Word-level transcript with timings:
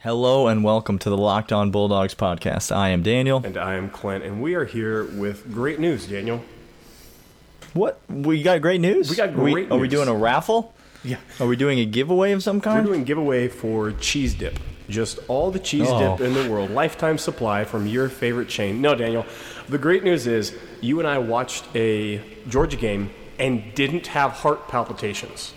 Hello 0.00 0.46
and 0.46 0.62
welcome 0.62 0.98
to 1.00 1.10
the 1.10 1.16
Locked 1.16 1.52
On 1.52 1.70
Bulldogs 1.70 2.14
podcast. 2.14 2.74
I 2.74 2.90
am 2.90 3.02
Daniel. 3.02 3.42
And 3.44 3.56
I 3.56 3.74
am 3.74 3.90
Clint, 3.90 4.24
and 4.24 4.40
we 4.40 4.54
are 4.54 4.64
here 4.64 5.04
with 5.04 5.52
great 5.52 5.80
news, 5.80 6.06
Daniel. 6.06 6.42
What? 7.74 8.00
We 8.08 8.42
got 8.42 8.62
great 8.62 8.80
news? 8.80 9.10
We 9.10 9.16
got 9.16 9.30
Are 9.30 9.42
we- 9.42 9.52
great 9.52 9.70
Are 9.72 9.78
we 9.78 9.88
doing 9.88 10.08
a 10.08 10.14
raffle? 10.14 10.72
Yeah. 11.04 11.16
Are 11.40 11.46
we 11.46 11.56
doing 11.56 11.78
a 11.80 11.84
giveaway 11.84 12.32
of 12.32 12.42
some 12.42 12.60
kind? 12.60 12.84
We're 12.84 12.92
doing 12.92 13.04
giveaway 13.04 13.48
for 13.48 13.92
cheese 13.92 14.34
dip. 14.34 14.58
Just 14.88 15.18
all 15.28 15.50
the 15.50 15.58
cheese 15.58 15.86
Oh. 15.90 16.16
dip 16.16 16.26
in 16.26 16.32
the 16.34 16.48
world, 16.50 16.70
lifetime 16.70 17.18
supply 17.18 17.64
from 17.64 17.86
your 17.86 18.08
favorite 18.08 18.48
chain. 18.48 18.80
No, 18.80 18.94
Daniel. 18.94 19.26
The 19.68 19.78
great 19.78 20.02
news 20.02 20.26
is 20.26 20.54
you 20.80 20.98
and 20.98 21.06
I 21.08 21.18
watched 21.18 21.64
a 21.74 22.20
Georgia 22.48 22.76
game 22.76 23.10
and 23.38 23.62
didn't 23.74 24.08
have 24.08 24.30
heart 24.32 24.66
palpitations 24.68 25.52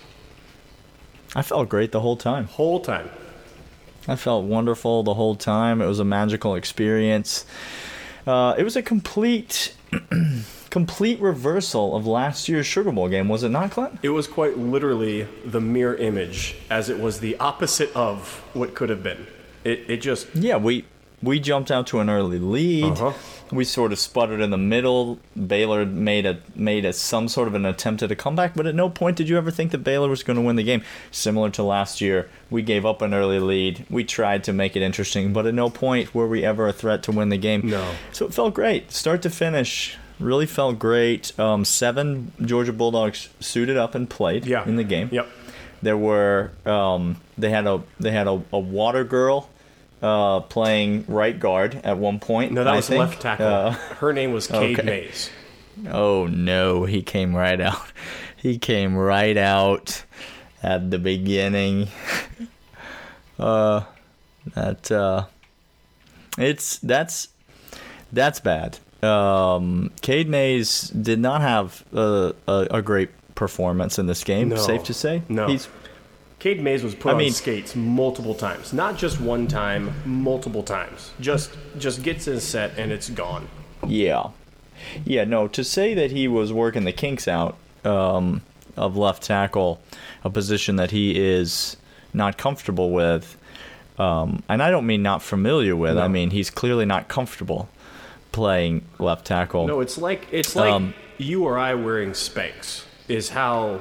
I 1.34 1.40
felt 1.42 1.68
great 1.70 1.92
the 1.92 2.00
whole 2.00 2.16
time. 2.16 2.44
whole 2.46 2.78
time. 2.80 3.08
I 4.08 4.16
felt 4.16 4.44
wonderful 4.44 5.02
the 5.02 5.14
whole 5.14 5.36
time. 5.36 5.80
It 5.80 5.86
was 5.86 6.00
a 6.00 6.04
magical 6.04 6.54
experience. 6.54 7.44
Uh, 8.26 8.54
it 8.58 8.64
was 8.64 8.76
a 8.76 8.82
complete, 8.82 9.74
complete 10.70 11.20
reversal 11.20 11.96
of 11.96 12.06
last 12.06 12.48
year's 12.48 12.66
Sugar 12.66 12.92
Bowl 12.92 13.08
game, 13.08 13.28
was 13.28 13.42
it 13.42 13.50
not, 13.50 13.70
Clint? 13.70 13.98
It 14.02 14.10
was 14.10 14.26
quite 14.26 14.58
literally 14.58 15.28
the 15.44 15.60
mirror 15.60 15.96
image, 15.96 16.56
as 16.70 16.88
it 16.88 16.98
was 16.98 17.20
the 17.20 17.36
opposite 17.38 17.94
of 17.94 18.42
what 18.54 18.74
could 18.74 18.88
have 18.90 19.02
been. 19.02 19.26
It, 19.64 19.84
it 19.88 19.96
just 19.98 20.34
Yeah, 20.34 20.56
we 20.56 20.84
we 21.22 21.38
jumped 21.38 21.70
out 21.70 21.86
to 21.88 22.00
an 22.00 22.10
early 22.10 22.38
lead. 22.38 22.84
Uh-huh. 22.84 23.12
We 23.52 23.64
sort 23.64 23.92
of 23.92 23.98
sputtered 23.98 24.40
in 24.40 24.50
the 24.50 24.58
middle. 24.58 25.18
Baylor 25.46 25.84
made 25.84 26.26
a 26.26 26.38
made 26.54 26.84
a 26.84 26.92
some 26.92 27.28
sort 27.28 27.48
of 27.48 27.54
an 27.54 27.66
attempt 27.66 28.02
at 28.02 28.10
a 28.10 28.16
comeback, 28.16 28.54
but 28.54 28.66
at 28.66 28.74
no 28.74 28.88
point 28.88 29.16
did 29.16 29.28
you 29.28 29.36
ever 29.36 29.50
think 29.50 29.70
that 29.72 29.78
Baylor 29.78 30.08
was 30.08 30.22
going 30.22 30.36
to 30.36 30.42
win 30.42 30.56
the 30.56 30.62
game. 30.62 30.82
Similar 31.10 31.50
to 31.50 31.62
last 31.62 32.00
year, 32.00 32.30
we 32.50 32.62
gave 32.62 32.86
up 32.86 33.02
an 33.02 33.12
early 33.14 33.38
lead. 33.38 33.86
We 33.90 34.04
tried 34.04 34.42
to 34.44 34.52
make 34.52 34.74
it 34.74 34.82
interesting, 34.82 35.32
but 35.32 35.46
at 35.46 35.54
no 35.54 35.68
point 35.70 36.14
were 36.14 36.26
we 36.26 36.44
ever 36.44 36.66
a 36.66 36.72
threat 36.72 37.02
to 37.04 37.12
win 37.12 37.28
the 37.28 37.36
game. 37.36 37.60
No. 37.64 37.94
So 38.10 38.26
it 38.26 38.34
felt 38.34 38.54
great, 38.54 38.90
start 38.90 39.22
to 39.22 39.30
finish. 39.30 39.96
Really 40.18 40.46
felt 40.46 40.78
great. 40.78 41.38
Um, 41.38 41.64
seven 41.64 42.32
Georgia 42.40 42.72
Bulldogs 42.72 43.28
suited 43.40 43.76
up 43.76 43.94
and 43.94 44.08
played 44.08 44.46
yeah 44.46 44.66
in 44.66 44.76
the 44.76 44.84
game. 44.84 45.08
Yep. 45.12 45.28
There 45.82 45.96
were 45.96 46.52
um, 46.64 47.20
they 47.36 47.50
had 47.50 47.66
a 47.66 47.82
they 48.00 48.12
had 48.12 48.28
a, 48.28 48.42
a 48.52 48.58
water 48.58 49.04
girl 49.04 49.50
uh, 50.02 50.40
playing 50.40 51.04
right 51.08 51.38
guard 51.38 51.80
at 51.84 51.96
one 51.98 52.18
point. 52.18 52.52
No, 52.52 52.64
that 52.64 52.72
I 52.72 52.76
was 52.76 52.88
think. 52.88 52.98
left 53.00 53.22
tackle. 53.22 53.46
Uh, 53.46 53.70
Her 53.72 54.12
name 54.12 54.32
was 54.32 54.46
Cade 54.48 54.78
okay. 54.78 54.86
Mays. 54.86 55.30
oh 55.90 56.26
no, 56.26 56.84
he 56.84 57.02
came 57.02 57.34
right 57.34 57.60
out. 57.60 57.80
He 58.36 58.58
came 58.58 58.96
right 58.96 59.36
out 59.36 60.04
at 60.62 60.90
the 60.90 60.98
beginning. 60.98 61.88
uh, 63.38 63.82
that 64.54 64.90
uh, 64.90 65.26
it's 66.36 66.78
that's 66.78 67.28
that's 68.12 68.40
bad. 68.40 68.78
Um, 69.02 69.90
Cade 70.00 70.28
Mays 70.28 70.88
did 70.90 71.18
not 71.18 71.40
have 71.40 71.84
a, 71.92 72.34
a, 72.46 72.66
a 72.72 72.82
great 72.82 73.10
performance 73.34 73.98
in 73.98 74.06
this 74.06 74.22
game. 74.22 74.48
No. 74.50 74.56
Safe 74.56 74.84
to 74.84 74.94
say. 74.94 75.22
No. 75.28 75.46
He's 75.48 75.68
Cade 76.42 76.60
Mays 76.60 76.82
was 76.82 76.96
put 76.96 77.10
I 77.10 77.12
on 77.12 77.18
mean- 77.18 77.32
skates 77.32 77.76
multiple 77.76 78.34
times, 78.34 78.72
not 78.72 78.98
just 78.98 79.20
one 79.20 79.46
time, 79.46 79.94
multiple 80.04 80.64
times. 80.64 81.12
Just 81.20 81.56
just 81.78 82.02
gets 82.02 82.26
in 82.26 82.40
set 82.40 82.76
and 82.76 82.90
it's 82.90 83.08
gone. 83.10 83.46
Yeah. 83.86 84.30
Yeah, 85.04 85.22
no, 85.22 85.46
to 85.46 85.62
say 85.62 85.94
that 85.94 86.10
he 86.10 86.26
was 86.26 86.52
working 86.52 86.82
the 86.82 86.90
kinks 86.92 87.28
out 87.28 87.56
um, 87.84 88.42
of 88.76 88.96
left 88.96 89.22
tackle, 89.22 89.80
a 90.24 90.30
position 90.30 90.74
that 90.76 90.90
he 90.90 91.16
is 91.16 91.76
not 92.12 92.38
comfortable 92.38 92.90
with, 92.90 93.36
um, 93.96 94.42
and 94.48 94.60
I 94.64 94.70
don't 94.72 94.84
mean 94.84 95.00
not 95.02 95.22
familiar 95.22 95.76
with, 95.76 95.96
I 95.96 96.08
mean 96.08 96.30
he's 96.30 96.50
clearly 96.50 96.84
not 96.86 97.06
comfortable 97.06 97.68
playing 98.32 98.84
left 98.98 99.26
tackle. 99.26 99.68
No, 99.68 99.78
it's 99.78 99.96
like 99.96 100.26
it's 100.32 100.56
like 100.56 100.72
Um, 100.72 100.92
you 101.18 101.44
or 101.44 101.56
I 101.56 101.74
wearing 101.74 102.10
Spanx 102.10 102.82
is 103.06 103.28
how 103.28 103.80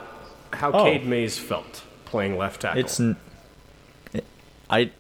how 0.54 0.72
Oh. 0.72 0.84
Cade 0.84 1.08
Mays 1.08 1.40
felt 1.40 1.82
playing 2.12 2.38
left 2.38 2.62
tackle. 2.62 2.80
It's 2.80 3.00
n- 3.00 3.16
I 4.70 4.92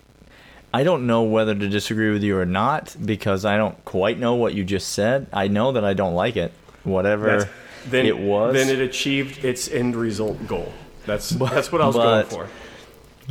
I 0.74 0.84
don't 0.84 1.06
know 1.06 1.24
whether 1.24 1.54
to 1.54 1.68
disagree 1.70 2.12
with 2.12 2.24
you 2.24 2.38
or 2.38 2.46
not 2.46 2.96
because 3.06 3.46
I 3.46 3.58
don't 3.58 3.84
quite 3.86 4.18
know 4.18 4.36
what 4.36 4.54
you 4.54 4.64
just 4.64 4.90
said. 4.90 5.28
I 5.34 5.48
know 5.48 5.74
that 5.74 5.84
I 5.84 5.94
don't 5.94 6.16
like 6.16 6.36
it. 6.38 6.52
Whatever 6.84 7.26
That's- 7.40 7.50
then 7.90 8.06
it 8.06 8.18
was. 8.18 8.54
Then 8.54 8.70
it 8.70 8.80
achieved 8.80 9.44
its 9.44 9.68
end 9.70 9.96
result 9.96 10.48
goal. 10.48 10.72
That's 11.06 11.30
that's 11.30 11.72
what 11.72 11.82
I 11.82 11.88
was 11.88 11.96
but- 11.96 12.30
going 12.30 12.48
for. 12.48 12.54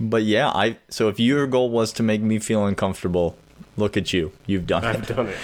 But 0.01 0.23
yeah, 0.23 0.49
I 0.49 0.77
so 0.89 1.09
if 1.09 1.19
your 1.19 1.47
goal 1.47 1.69
was 1.71 1.93
to 1.95 2.03
make 2.03 2.21
me 2.23 2.39
feel 2.39 2.65
uncomfortable, 2.65 3.37
look 3.77 3.97
at 3.97 4.13
you. 4.13 4.33
You've 4.47 4.67
done 4.67 4.85
I've 4.85 5.03
it. 5.11 5.15
done 5.15 5.27
it. 5.29 5.37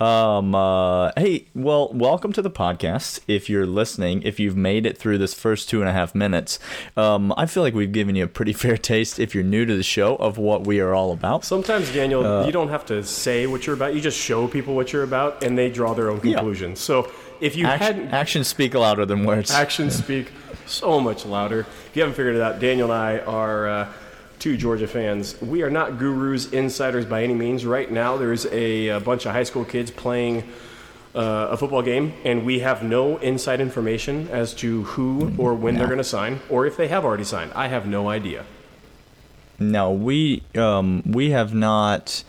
Um 0.00 0.54
uh 0.54 1.10
hey, 1.16 1.46
well, 1.56 1.90
welcome 1.92 2.32
to 2.34 2.40
the 2.42 2.50
podcast. 2.50 3.18
If 3.26 3.50
you're 3.50 3.66
listening, 3.66 4.22
if 4.22 4.38
you've 4.38 4.56
made 4.56 4.86
it 4.86 4.96
through 4.96 5.18
this 5.18 5.34
first 5.34 5.68
two 5.68 5.80
and 5.80 5.88
a 5.88 5.92
half 5.92 6.14
minutes, 6.14 6.60
um, 6.96 7.34
I 7.36 7.46
feel 7.46 7.64
like 7.64 7.74
we've 7.74 7.90
given 7.90 8.14
you 8.14 8.22
a 8.24 8.28
pretty 8.28 8.52
fair 8.64 8.76
taste 8.76 9.18
if 9.18 9.34
you're 9.34 9.42
new 9.42 9.66
to 9.66 9.76
the 9.76 9.82
show 9.82 10.14
of 10.16 10.38
what 10.38 10.66
we 10.66 10.78
are 10.78 10.94
all 10.94 11.12
about. 11.12 11.44
Sometimes 11.44 11.90
Daniel, 11.92 12.24
Uh, 12.24 12.46
you 12.46 12.52
don't 12.52 12.68
have 12.68 12.86
to 12.86 13.02
say 13.02 13.48
what 13.48 13.66
you're 13.66 13.74
about. 13.74 13.92
You 13.94 14.00
just 14.00 14.18
show 14.18 14.46
people 14.46 14.76
what 14.76 14.92
you're 14.92 15.02
about, 15.02 15.42
and 15.42 15.58
they 15.58 15.68
draw 15.68 15.94
their 15.94 16.10
own 16.10 16.20
Yeah. 16.22 16.34
conclusions. 16.36 16.78
So 16.78 17.10
if 17.40 17.56
you 17.56 17.66
Action, 17.66 17.86
hadn't 17.96 18.08
actions 18.14 18.46
speak 18.46 18.74
louder 18.74 19.04
than 19.04 19.24
words. 19.24 19.50
actions 19.50 19.96
speak 20.04 20.30
so 20.66 21.00
much 21.00 21.26
louder. 21.26 21.60
If 21.88 21.90
you 21.96 22.02
haven't 22.02 22.14
figured 22.14 22.36
it 22.36 22.42
out, 22.42 22.60
Daniel 22.60 22.92
and 22.92 23.00
I 23.00 23.18
are 23.18 23.68
uh, 23.68 23.86
two 24.38 24.56
Georgia 24.56 24.86
fans. 24.86 25.40
We 25.40 25.62
are 25.62 25.70
not 25.70 25.98
gurus, 25.98 26.50
insiders 26.50 27.04
by 27.04 27.22
any 27.22 27.34
means. 27.34 27.66
Right 27.66 27.90
now, 27.90 28.16
there's 28.16 28.46
a, 28.46 28.88
a 28.88 29.00
bunch 29.00 29.26
of 29.26 29.32
high 29.32 29.42
school 29.42 29.64
kids 29.64 29.90
playing 29.90 30.44
uh, 31.14 31.48
a 31.50 31.56
football 31.56 31.82
game, 31.82 32.12
and 32.24 32.44
we 32.44 32.60
have 32.60 32.82
no 32.82 33.16
inside 33.18 33.60
information 33.60 34.28
as 34.28 34.54
to 34.54 34.84
who 34.84 35.32
or 35.38 35.54
when 35.54 35.76
they're 35.76 35.86
going 35.86 35.98
to 35.98 36.04
sign, 36.04 36.40
or 36.48 36.66
if 36.66 36.76
they 36.76 36.88
have 36.88 37.04
already 37.04 37.24
signed. 37.24 37.52
I 37.54 37.68
have 37.68 37.86
no 37.86 38.08
idea. 38.08 38.44
No, 39.58 39.90
we 39.92 40.42
um, 40.54 41.02
we 41.04 41.30
have 41.30 41.52
not. 41.52 42.22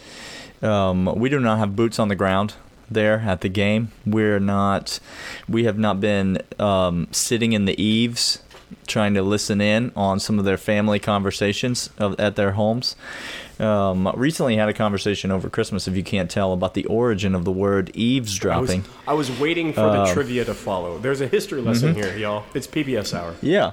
Um, 0.61 1.05
we 1.15 1.29
do 1.29 1.39
not 1.39 1.59
have 1.59 1.75
boots 1.75 1.99
on 1.99 2.07
the 2.07 2.15
ground 2.15 2.55
there 2.89 3.19
at 3.19 3.41
the 3.41 3.49
game. 3.49 3.91
We're 4.05 4.39
not. 4.39 4.99
We 5.47 5.65
have 5.65 5.77
not 5.77 6.01
been 6.01 6.41
um, 6.57 7.07
sitting 7.11 7.53
in 7.53 7.65
the 7.65 7.81
eaves 7.81 8.41
trying 8.87 9.13
to 9.15 9.21
listen 9.21 9.61
in 9.61 9.91
on 9.95 10.19
some 10.19 10.39
of 10.39 10.45
their 10.45 10.57
family 10.57 10.99
conversations 10.99 11.89
of, 11.97 12.19
at 12.19 12.35
their 12.35 12.51
homes. 12.51 12.95
Um, 13.59 14.09
recently 14.15 14.55
had 14.55 14.69
a 14.69 14.73
conversation 14.73 15.31
over 15.31 15.49
Christmas, 15.49 15.87
if 15.87 15.95
you 15.97 16.03
can't 16.03 16.29
tell, 16.31 16.53
about 16.53 16.73
the 16.75 16.85
origin 16.85 17.35
of 17.35 17.43
the 17.45 17.51
word 17.51 17.87
I 17.87 17.91
was, 17.91 17.97
eavesdropping. 17.97 18.83
I 19.07 19.13
was 19.13 19.37
waiting 19.39 19.73
for 19.73 19.81
Uh, 19.81 20.05
the 20.05 20.13
trivia 20.13 20.45
to 20.45 20.53
follow. 20.53 20.97
There's 20.97 21.19
a 21.21 21.27
history 21.27 21.61
lesson 21.61 21.93
Mm-hmm. 21.93 22.01
here, 22.03 22.17
y'all. 22.17 22.43
It's 22.53 22.67
PBS 22.67 23.13
hour. 23.13 23.35
Yeah. 23.41 23.71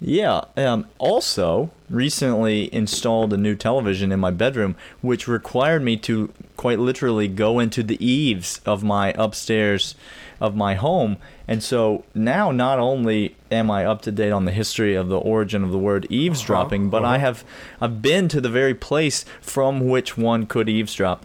Yeah. 0.00 0.42
Um, 0.56 0.86
also, 0.98 1.70
recently 1.88 2.72
installed 2.74 3.32
a 3.32 3.36
new 3.36 3.54
television 3.54 4.10
in 4.12 4.20
my 4.20 4.30
bedroom, 4.30 4.74
which 5.02 5.28
required 5.28 5.82
me 5.82 5.96
to 5.98 6.30
quite 6.56 6.78
literally 6.78 7.28
go 7.28 7.58
into 7.58 7.82
the 7.82 8.02
eaves 8.04 8.60
of 8.66 8.82
my 8.82 9.12
upstairs 9.16 9.94
of 10.40 10.56
my 10.56 10.74
home. 10.74 11.16
And 11.46 11.62
so 11.62 12.04
now, 12.14 12.50
not 12.50 12.78
only 12.78 13.36
am 13.50 13.70
I 13.70 13.84
up 13.84 14.02
to 14.02 14.12
date 14.12 14.30
on 14.30 14.44
the 14.44 14.52
history 14.52 14.94
of 14.94 15.08
the 15.08 15.18
origin 15.18 15.62
of 15.62 15.70
the 15.70 15.78
word 15.78 16.06
eavesdropping, 16.10 16.90
but 16.90 17.04
I 17.04 17.18
have 17.18 17.44
I've 17.80 18.00
been 18.02 18.28
to 18.28 18.40
the 18.40 18.48
very 18.48 18.74
place 18.74 19.24
from 19.40 19.88
which 19.88 20.16
one 20.16 20.46
could 20.46 20.68
eavesdrop. 20.68 21.24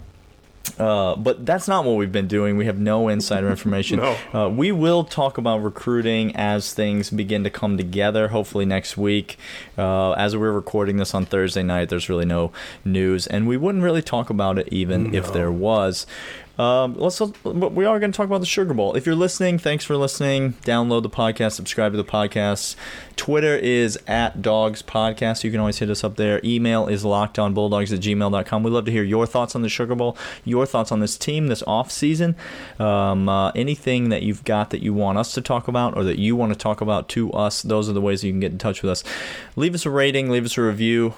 Uh, 0.78 1.16
but 1.16 1.44
that's 1.44 1.68
not 1.68 1.84
what 1.84 1.96
we've 1.96 2.12
been 2.12 2.28
doing. 2.28 2.56
We 2.56 2.66
have 2.66 2.78
no 2.78 3.08
insider 3.08 3.50
information. 3.50 4.00
No. 4.00 4.16
Uh, 4.32 4.48
we 4.48 4.72
will 4.72 5.04
talk 5.04 5.36
about 5.36 5.58
recruiting 5.58 6.34
as 6.34 6.72
things 6.72 7.10
begin 7.10 7.44
to 7.44 7.50
come 7.50 7.76
together, 7.76 8.28
hopefully 8.28 8.64
next 8.64 8.96
week. 8.96 9.36
Uh, 9.76 10.12
as 10.12 10.36
we're 10.36 10.52
recording 10.52 10.96
this 10.96 11.14
on 11.14 11.26
Thursday 11.26 11.62
night, 11.62 11.88
there's 11.88 12.08
really 12.08 12.24
no 12.24 12.50
news, 12.84 13.26
and 13.26 13.46
we 13.46 13.56
wouldn't 13.56 13.84
really 13.84 14.02
talk 14.02 14.30
about 14.30 14.58
it 14.58 14.68
even 14.72 15.14
if 15.14 15.32
there 15.32 15.50
was. 15.50 16.06
Um, 16.60 16.94
let's. 16.98 17.18
We 17.44 17.86
are 17.86 17.98
going 17.98 18.12
to 18.12 18.16
talk 18.16 18.26
about 18.26 18.40
the 18.40 18.46
Sugar 18.46 18.74
Bowl. 18.74 18.94
If 18.94 19.06
you're 19.06 19.14
listening, 19.14 19.58
thanks 19.58 19.82
for 19.82 19.96
listening. 19.96 20.52
Download 20.64 21.02
the 21.02 21.08
podcast, 21.08 21.52
subscribe 21.52 21.92
to 21.92 21.96
the 21.96 22.04
podcast. 22.04 22.76
Twitter 23.16 23.56
is 23.56 23.98
at 24.06 24.42
Dogs 24.42 24.82
Podcast. 24.82 25.42
You 25.42 25.50
can 25.50 25.60
always 25.60 25.78
hit 25.78 25.88
us 25.88 26.04
up 26.04 26.16
there. 26.16 26.38
Email 26.44 26.86
is 26.86 27.02
lockedonbulldogs 27.02 27.94
at 27.94 28.00
gmail.com. 28.00 28.62
We'd 28.62 28.72
love 28.72 28.84
to 28.84 28.92
hear 28.92 29.02
your 29.02 29.26
thoughts 29.26 29.56
on 29.56 29.62
the 29.62 29.70
Sugar 29.70 29.94
Bowl, 29.94 30.18
your 30.44 30.66
thoughts 30.66 30.92
on 30.92 31.00
this 31.00 31.16
team 31.16 31.46
this 31.46 31.62
off 31.66 31.90
season. 31.90 32.36
Um, 32.78 33.26
uh, 33.26 33.52
anything 33.52 34.10
that 34.10 34.22
you've 34.22 34.44
got 34.44 34.68
that 34.68 34.82
you 34.82 34.92
want 34.92 35.16
us 35.16 35.32
to 35.32 35.40
talk 35.40 35.66
about 35.66 35.96
or 35.96 36.04
that 36.04 36.18
you 36.18 36.36
want 36.36 36.52
to 36.52 36.58
talk 36.58 36.82
about 36.82 37.08
to 37.10 37.32
us, 37.32 37.62
those 37.62 37.88
are 37.88 37.94
the 37.94 38.02
ways 38.02 38.22
you 38.22 38.32
can 38.32 38.40
get 38.40 38.52
in 38.52 38.58
touch 38.58 38.82
with 38.82 38.90
us. 38.90 39.02
Leave 39.56 39.74
us 39.74 39.86
a 39.86 39.90
rating, 39.90 40.28
leave 40.28 40.44
us 40.44 40.58
a 40.58 40.62
review. 40.62 41.14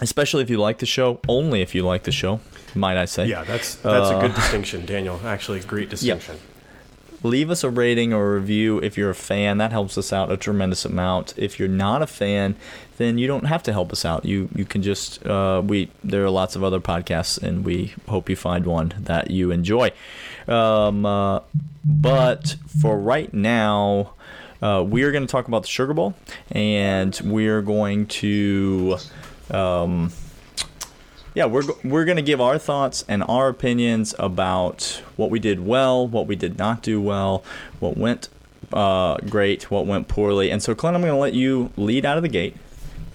Especially 0.00 0.42
if 0.42 0.50
you 0.50 0.58
like 0.58 0.78
the 0.78 0.86
show, 0.86 1.20
only 1.28 1.60
if 1.62 1.74
you 1.74 1.84
like 1.84 2.02
the 2.04 2.12
show, 2.12 2.40
might 2.74 2.96
I 2.96 3.04
say. 3.04 3.26
Yeah, 3.26 3.44
that's 3.44 3.76
that's 3.76 4.10
a 4.10 4.16
Uh, 4.16 4.20
good 4.20 4.34
distinction, 4.42 4.84
Daniel. 4.84 5.20
Actually, 5.24 5.60
great 5.60 5.90
distinction. 5.90 6.38
leave 7.22 7.50
us 7.50 7.62
a 7.62 7.70
rating 7.70 8.12
or 8.12 8.32
a 8.32 8.40
review 8.40 8.78
if 8.78 8.98
you're 8.98 9.10
a 9.10 9.14
fan. 9.14 9.58
That 9.58 9.70
helps 9.70 9.96
us 9.96 10.12
out 10.12 10.32
a 10.32 10.36
tremendous 10.36 10.84
amount. 10.84 11.34
If 11.36 11.60
you're 11.60 11.68
not 11.68 12.02
a 12.02 12.08
fan, 12.08 12.56
then 12.96 13.16
you 13.16 13.28
don't 13.28 13.44
have 13.44 13.62
to 13.64 13.72
help 13.72 13.92
us 13.92 14.04
out. 14.04 14.24
You 14.24 14.48
you 14.56 14.64
can 14.64 14.82
just 14.82 15.24
uh, 15.24 15.62
we 15.64 15.88
there 16.02 16.24
are 16.24 16.30
lots 16.30 16.56
of 16.56 16.64
other 16.64 16.80
podcasts, 16.80 17.40
and 17.40 17.64
we 17.64 17.94
hope 18.08 18.28
you 18.28 18.34
find 18.34 18.66
one 18.66 18.94
that 18.98 19.30
you 19.30 19.52
enjoy. 19.52 19.92
Um, 20.48 21.06
uh, 21.06 21.40
but 21.84 22.56
for 22.80 22.98
right 22.98 23.32
now, 23.32 24.14
uh, 24.60 24.84
we 24.84 25.04
are 25.04 25.12
going 25.12 25.24
to 25.24 25.30
talk 25.30 25.46
about 25.46 25.62
the 25.62 25.68
Sugar 25.68 25.94
Bowl, 25.94 26.14
and 26.50 27.20
we're 27.24 27.62
going 27.62 28.06
to. 28.06 28.96
Um, 29.52 30.12
yeah, 31.34 31.46
we're 31.46 31.62
we're 31.84 32.04
gonna 32.04 32.22
give 32.22 32.40
our 32.40 32.58
thoughts 32.58 33.04
and 33.08 33.22
our 33.24 33.48
opinions 33.48 34.14
about 34.18 35.02
what 35.16 35.30
we 35.30 35.38
did 35.38 35.64
well, 35.64 36.06
what 36.06 36.26
we 36.26 36.36
did 36.36 36.58
not 36.58 36.82
do 36.82 37.00
well, 37.00 37.42
what 37.80 37.96
went 37.96 38.28
uh, 38.72 39.16
great, 39.28 39.70
what 39.70 39.86
went 39.86 40.08
poorly. 40.08 40.50
And 40.50 40.62
so, 40.62 40.74
Clint, 40.74 40.94
I'm 40.94 41.00
gonna 41.02 41.18
let 41.18 41.32
you 41.34 41.70
lead 41.76 42.04
out 42.04 42.16
of 42.16 42.22
the 42.22 42.28
gate. 42.28 42.56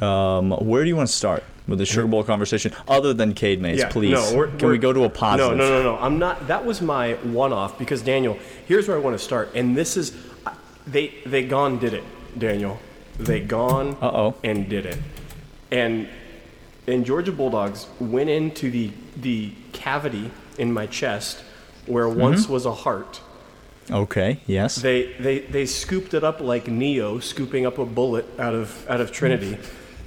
Um, 0.02 0.52
where 0.52 0.84
do 0.84 0.90
you 0.90 0.96
want 0.96 1.10
to 1.10 1.16
start 1.16 1.44
with 1.68 1.80
the 1.80 1.86
Sugar 1.86 2.08
Bowl 2.08 2.24
conversation, 2.24 2.72
other 2.88 3.14
than 3.14 3.34
Cade 3.34 3.62
Mays? 3.62 3.80
Yeah, 3.80 3.90
please, 3.90 4.12
no, 4.14 4.36
we're- 4.38 4.50
can 4.52 4.60
we're- 4.60 4.72
we 4.74 4.78
go 4.78 4.94
to 4.94 5.04
a 5.04 5.10
positive? 5.10 5.58
No, 5.58 5.68
no, 5.70 5.84
no, 5.84 5.96
no. 5.96 6.02
I'm 6.02 6.18
not. 6.18 6.48
That 6.48 6.66
was 6.66 6.82
my 6.82 7.14
one-off 7.16 7.78
because 7.78 8.02
Daniel. 8.02 8.38
Here's 8.68 8.88
where 8.88 8.98
I 8.98 9.00
want 9.00 9.18
to 9.18 9.24
start, 9.24 9.52
and 9.54 9.76
this 9.78 9.98
is 9.98 10.14
they 10.88 11.14
they 11.26 11.44
gone 11.46 11.78
did 11.80 11.94
it, 11.94 12.04
Daniel. 12.38 12.80
They 13.20 13.40
gone 13.42 13.98
Uh-oh. 14.02 14.36
and 14.44 14.70
did 14.70 14.86
it, 14.86 14.98
and 15.72 16.08
and 16.88 17.06
Georgia 17.06 17.32
Bulldogs 17.32 17.88
went 18.00 18.30
into 18.30 18.72
the 18.72 18.92
the 19.18 19.52
cavity 19.74 20.32
in 20.58 20.72
my 20.74 20.86
chest 20.88 21.44
where 21.86 22.06
Mm-hmm. 22.06 22.20
once 22.22 22.48
was 22.50 22.66
a 22.66 22.74
heart. 22.74 23.22
Okay. 23.90 24.40
Yes. 24.48 24.76
They, 24.76 25.14
they 25.14 25.40
they 25.40 25.66
scooped 25.66 26.14
it 26.14 26.24
up 26.24 26.42
like 26.42 26.68
Neo 26.68 27.20
scooping 27.20 27.66
up 27.66 27.78
a 27.78 27.86
bullet 27.86 28.26
out 28.40 28.54
of 28.54 28.86
out 28.90 29.00
of 29.02 29.12
Trinity, 29.12 29.58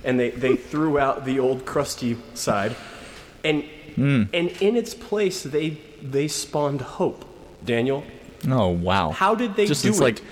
and 0.04 0.20
they, 0.20 0.30
they 0.30 0.56
threw 0.56 0.98
out 0.98 1.24
the 1.24 1.38
old 1.38 1.64
crusty 1.64 2.16
side, 2.34 2.76
and 3.44 3.64
Hmm. 3.96 4.24
and 4.32 4.48
in 4.60 4.76
its 4.76 4.94
place 4.94 5.42
they 5.42 5.78
they 6.02 6.28
spawned 6.28 6.80
hope. 6.80 7.24
Daniel, 7.64 8.04
oh 8.48 8.68
wow. 8.68 9.10
how 9.10 9.34
did 9.34 9.54
they 9.56 9.66
just 9.66 9.82
do 9.82 9.88
it's 9.90 9.98
it? 9.98 10.02
like 10.02 10.22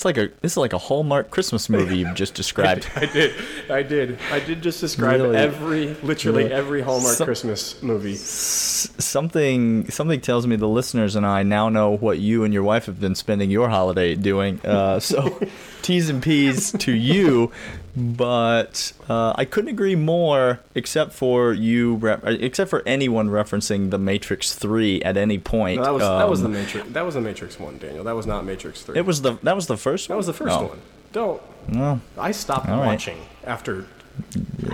it's 0.00 0.04
like 0.06 0.16
a 0.16 0.30
this 0.40 0.52
is 0.52 0.56
like 0.56 0.72
a 0.72 0.78
Hallmark 0.78 1.28
Christmas 1.30 1.68
movie 1.68 1.98
you've 1.98 2.14
just 2.14 2.32
described. 2.32 2.88
I 2.96 3.04
did, 3.04 3.34
I 3.68 3.82
did, 3.82 4.18
I 4.32 4.40
did 4.40 4.62
just 4.62 4.80
describe 4.80 5.20
Really? 5.20 5.36
every 5.36 5.88
literally 6.02 6.44
Really? 6.44 6.54
every 6.54 6.80
Hallmark 6.80 7.16
Some- 7.16 7.26
Christmas 7.26 7.82
movie. 7.82 8.14
something 8.16 9.90
something 9.90 10.20
tells 10.22 10.46
me 10.46 10.56
the 10.56 10.66
listeners 10.68 11.16
and 11.16 11.26
I 11.26 11.42
now 11.42 11.68
know 11.68 11.90
what 11.98 12.18
you 12.18 12.44
and 12.44 12.54
your 12.54 12.62
wife 12.62 12.86
have 12.86 12.98
been 12.98 13.14
spending 13.14 13.50
your 13.50 13.68
holiday 13.68 14.14
doing. 14.14 14.58
Uh, 14.64 15.00
so 15.00 15.38
T's 15.90 16.08
and 16.08 16.22
P's 16.22 16.70
to 16.72 16.92
you, 16.92 17.50
but 17.96 18.92
uh, 19.08 19.32
I 19.36 19.44
couldn't 19.44 19.70
agree 19.70 19.96
more. 19.96 20.60
Except 20.76 21.12
for 21.12 21.52
you, 21.52 21.96
rep- 21.96 22.24
except 22.24 22.70
for 22.70 22.82
anyone 22.86 23.28
referencing 23.28 23.90
the 23.90 23.98
Matrix 23.98 24.54
Three 24.54 25.02
at 25.02 25.16
any 25.16 25.38
point. 25.38 25.78
No, 25.78 25.84
that 25.84 25.92
was 25.92 26.02
that 26.02 26.28
was 26.30 26.40
the 26.42 26.46
Um, 26.46 26.52
Matrix. 26.52 26.88
That 26.90 27.04
was 27.04 27.14
the 27.16 27.20
Matrix 27.20 27.58
one, 27.58 27.78
Daniel. 27.78 28.04
That 28.04 28.14
was 28.14 28.26
not 28.26 28.44
Matrix 28.44 28.82
three. 28.82 28.96
It 28.98 29.04
was 29.04 29.22
the 29.22 29.32
that 29.42 29.56
was 29.56 29.66
the 29.66 29.76
first. 29.76 30.06
that 30.08 30.16
was 30.16 30.26
the 30.26 30.32
first 30.32 30.56
Oh. 30.56 30.66
one. 30.68 30.78
Don't. 31.12 31.42
No. 31.68 32.00
I 32.16 32.30
stopped 32.30 32.68
All 32.68 32.78
right. 32.78 32.86
watching 32.86 33.18
after 33.44 33.86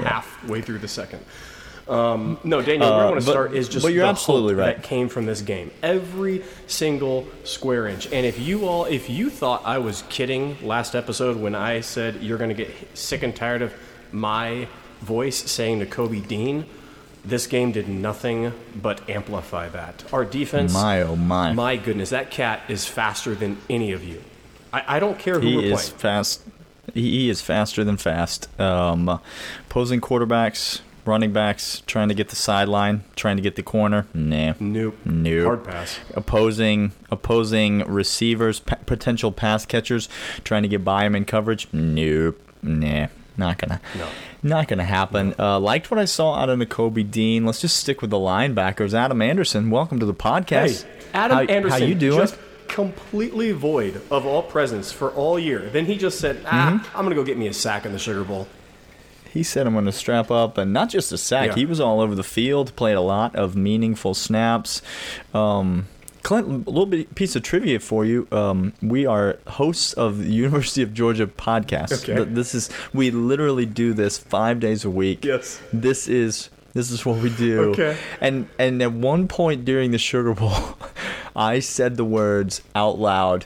halfway 0.04 0.60
through 0.60 0.78
the 0.78 0.88
second. 0.88 1.24
Um, 1.88 2.38
no, 2.42 2.62
Daniel, 2.62 2.90
where 2.90 3.00
I 3.00 3.06
Uh, 3.06 3.10
want 3.10 3.20
to 3.20 3.26
but- 3.26 3.32
start 3.32 3.54
is 3.54 3.68
just 3.68 3.84
but 3.84 3.92
you're 3.92 4.02
the 4.04 4.08
absolutely 4.10 4.54
right. 4.54 4.76
that 4.76 4.82
came 4.82 5.08
from 5.08 5.26
this 5.26 5.40
game. 5.40 5.70
Every 5.82 6.42
single 6.66 7.26
square 7.44 7.86
inch. 7.86 8.06
And 8.12 8.26
if 8.26 8.40
you 8.40 8.66
all, 8.66 8.86
if 8.86 9.08
you 9.08 9.30
thought 9.30 9.62
I 9.64 9.78
was 9.78 10.02
kidding 10.08 10.56
last 10.62 10.94
episode 10.96 11.36
when 11.36 11.54
I 11.54 11.80
said 11.80 12.16
you're 12.22 12.38
going 12.38 12.50
to 12.50 12.54
get 12.56 12.70
sick 12.94 13.22
and 13.22 13.34
tired 13.36 13.62
of 13.62 13.72
my 14.10 14.66
voice 15.02 15.36
saying 15.50 15.78
to 15.80 15.86
Kobe 15.86 16.20
Dean, 16.20 16.64
this 17.24 17.46
game 17.46 17.70
did 17.72 17.88
nothing 17.88 18.52
but 18.80 19.08
amplify 19.10 19.68
that. 19.68 20.04
Our 20.12 20.24
defense, 20.24 20.72
My, 20.72 21.02
oh 21.02 21.16
my. 21.16 21.52
my 21.52 21.76
goodness, 21.76 22.10
that 22.10 22.30
cat 22.30 22.62
is 22.68 22.86
faster 22.86 23.34
than 23.34 23.58
any 23.70 23.92
of 23.92 24.02
you. 24.04 24.22
I, 24.72 24.96
I 24.96 24.98
don't 25.00 25.18
care 25.18 25.38
who 25.40 25.46
he 25.46 25.56
we're 25.56 25.62
is 25.74 25.90
playing. 25.90 25.98
fast. 25.98 26.42
He, 26.94 27.02
he 27.10 27.30
is 27.30 27.40
faster 27.42 27.82
than 27.84 27.96
fast. 27.96 28.48
Um, 28.60 29.20
opposing 29.68 30.00
quarterbacks, 30.00 30.80
running 31.06 31.32
backs, 31.32 31.82
trying 31.86 32.08
to 32.08 32.14
get 32.14 32.28
the 32.28 32.36
sideline, 32.36 33.04
trying 33.14 33.36
to 33.36 33.42
get 33.42 33.56
the 33.56 33.62
corner. 33.62 34.06
Nah. 34.12 34.54
Nope. 34.60 34.96
Nope. 35.04 35.44
Hard 35.44 35.64
pass. 35.64 35.98
Opposing 36.14 36.92
opposing 37.10 37.80
receivers, 37.86 38.60
pa- 38.60 38.76
potential 38.86 39.32
pass 39.32 39.64
catchers, 39.66 40.08
trying 40.44 40.62
to 40.62 40.68
get 40.68 40.84
by 40.84 41.04
him 41.04 41.14
in 41.14 41.24
coverage. 41.24 41.68
Nope. 41.72 42.40
Nah. 42.62 43.06
Not 43.38 43.58
gonna. 43.58 43.80
No. 43.96 44.08
Not 44.42 44.68
gonna 44.68 44.84
happen. 44.84 45.34
Uh, 45.38 45.58
liked 45.60 45.90
what 45.90 45.98
I 46.00 46.04
saw 46.06 46.34
out 46.36 46.48
of 46.48 46.58
Nakobe 46.58 47.10
Dean. 47.10 47.44
Let's 47.44 47.60
just 47.60 47.76
stick 47.76 48.00
with 48.00 48.10
the 48.10 48.16
linebackers. 48.16 48.94
Adam 48.94 49.20
Anderson, 49.20 49.70
welcome 49.70 49.98
to 50.00 50.06
the 50.06 50.14
podcast. 50.14 50.84
Hey, 50.84 50.88
Adam 51.12 51.36
how, 51.38 51.42
Anderson, 51.44 51.80
how 51.80 51.86
you 51.86 51.94
doing? 51.94 52.18
just 52.18 52.38
completely 52.68 53.52
void 53.52 54.00
of 54.10 54.26
all 54.26 54.42
presence 54.42 54.90
for 54.92 55.10
all 55.12 55.38
year. 55.38 55.68
Then 55.70 55.84
he 55.86 55.96
just 55.96 56.18
said, 56.18 56.40
"Ah, 56.46 56.80
Mm-hmm. 56.82 56.96
I'm 56.96 57.04
gonna 57.04 57.14
go 57.14 57.24
get 57.24 57.36
me 57.38 57.46
a 57.48 57.52
sack 57.52 57.84
in 57.84 57.92
the 57.92 57.98
Sugar 57.98 58.24
Bowl." 58.24 58.48
He 59.36 59.42
said 59.42 59.66
I'm 59.66 59.74
going 59.74 59.84
to 59.84 59.92
strap 59.92 60.30
up, 60.30 60.56
and 60.56 60.72
not 60.72 60.88
just 60.88 61.12
a 61.12 61.18
sack. 61.18 61.48
Yeah. 61.48 61.54
He 61.56 61.66
was 61.66 61.78
all 61.78 62.00
over 62.00 62.14
the 62.14 62.24
field, 62.24 62.74
played 62.74 62.96
a 62.96 63.02
lot 63.02 63.36
of 63.36 63.54
meaningful 63.54 64.14
snaps. 64.14 64.80
Um, 65.34 65.88
Clint, 66.22 66.66
a 66.66 66.70
little 66.70 66.86
bit 66.86 67.14
piece 67.14 67.36
of 67.36 67.42
trivia 67.42 67.78
for 67.78 68.06
you. 68.06 68.26
Um, 68.32 68.72
we 68.80 69.04
are 69.04 69.38
hosts 69.46 69.92
of 69.92 70.24
the 70.24 70.32
University 70.32 70.80
of 70.80 70.94
Georgia 70.94 71.26
podcast. 71.26 72.08
Okay. 72.08 72.24
This 72.24 72.54
is 72.54 72.70
we 72.94 73.10
literally 73.10 73.66
do 73.66 73.92
this 73.92 74.16
five 74.16 74.58
days 74.58 74.86
a 74.86 74.90
week. 74.90 75.22
Yes. 75.22 75.60
This 75.70 76.08
is 76.08 76.48
this 76.72 76.90
is 76.90 77.04
what 77.04 77.22
we 77.22 77.28
do. 77.28 77.72
Okay. 77.72 77.98
And 78.22 78.48
and 78.58 78.80
at 78.80 78.92
one 78.92 79.28
point 79.28 79.66
during 79.66 79.90
the 79.90 79.98
Sugar 79.98 80.32
Bowl, 80.32 80.78
I 81.36 81.58
said 81.58 81.96
the 81.96 82.06
words 82.06 82.62
out 82.74 82.98
loud. 82.98 83.44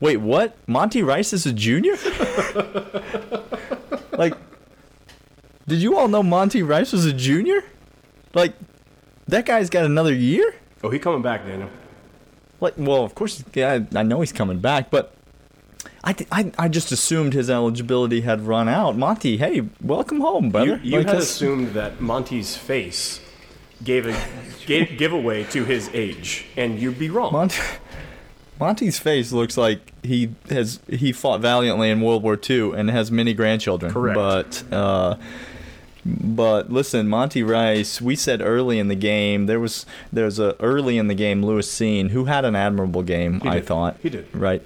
Wait, 0.00 0.18
what? 0.18 0.54
Monty 0.68 1.02
Rice 1.02 1.32
is 1.32 1.46
a 1.46 1.52
junior? 1.52 1.96
like 4.12 4.34
did 5.68 5.80
you 5.80 5.96
all 5.96 6.08
know 6.08 6.22
Monty 6.22 6.62
Rice 6.62 6.92
was 6.92 7.04
a 7.04 7.12
junior? 7.12 7.62
Like, 8.34 8.54
that 9.28 9.46
guy's 9.46 9.70
got 9.70 9.84
another 9.84 10.12
year? 10.14 10.54
Oh, 10.82 10.90
he 10.90 10.98
coming 10.98 11.22
back, 11.22 11.46
Daniel. 11.46 11.70
Like, 12.60 12.74
well, 12.76 13.04
of 13.04 13.14
course, 13.14 13.44
yeah, 13.54 13.80
I 13.94 14.02
know 14.02 14.20
he's 14.20 14.32
coming 14.32 14.58
back, 14.58 14.90
but 14.90 15.14
I, 16.02 16.12
th- 16.12 16.28
I, 16.32 16.50
I 16.58 16.68
just 16.68 16.90
assumed 16.90 17.32
his 17.34 17.48
eligibility 17.50 18.22
had 18.22 18.40
run 18.42 18.68
out. 18.68 18.96
Monty, 18.96 19.36
hey, 19.36 19.62
welcome 19.80 20.20
home, 20.20 20.50
brother. 20.50 20.80
You, 20.82 20.90
you 20.90 20.96
Like, 20.98 21.06
had 21.06 21.14
that's- 21.16 21.30
assumed 21.30 21.68
that 21.74 22.00
Monty's 22.00 22.56
face 22.56 23.20
gave 23.84 24.06
a 24.06 24.20
gave 24.66 24.98
giveaway 24.98 25.44
to 25.44 25.64
his 25.64 25.88
age, 25.94 26.46
and 26.56 26.80
you'd 26.80 26.98
be 26.98 27.10
wrong. 27.10 27.32
Monty, 27.32 27.60
Monty's 28.58 28.98
face 28.98 29.30
looks 29.30 29.56
like 29.56 29.92
he 30.04 30.34
has 30.50 30.80
he 30.88 31.12
fought 31.12 31.40
valiantly 31.40 31.90
in 31.90 32.00
World 32.00 32.24
War 32.24 32.36
II 32.48 32.72
and 32.72 32.90
has 32.90 33.12
many 33.12 33.34
grandchildren. 33.34 33.92
Correct. 33.92 34.16
But 34.16 34.64
uh, 34.72 35.16
but 36.20 36.70
listen, 36.72 37.08
Monty 37.08 37.42
Rice. 37.42 38.00
We 38.00 38.16
said 38.16 38.40
early 38.40 38.78
in 38.78 38.88
the 38.88 38.94
game 38.94 39.46
there 39.46 39.60
was 39.60 39.84
there's 40.12 40.38
a 40.38 40.56
early 40.60 40.96
in 40.98 41.08
the 41.08 41.14
game 41.14 41.44
Lewis 41.44 41.70
Cine 41.72 42.10
who 42.10 42.24
had 42.26 42.44
an 42.44 42.56
admirable 42.56 43.02
game. 43.02 43.40
I 43.44 43.60
thought 43.60 43.96
He 44.02 44.08
did. 44.10 44.26
right, 44.34 44.62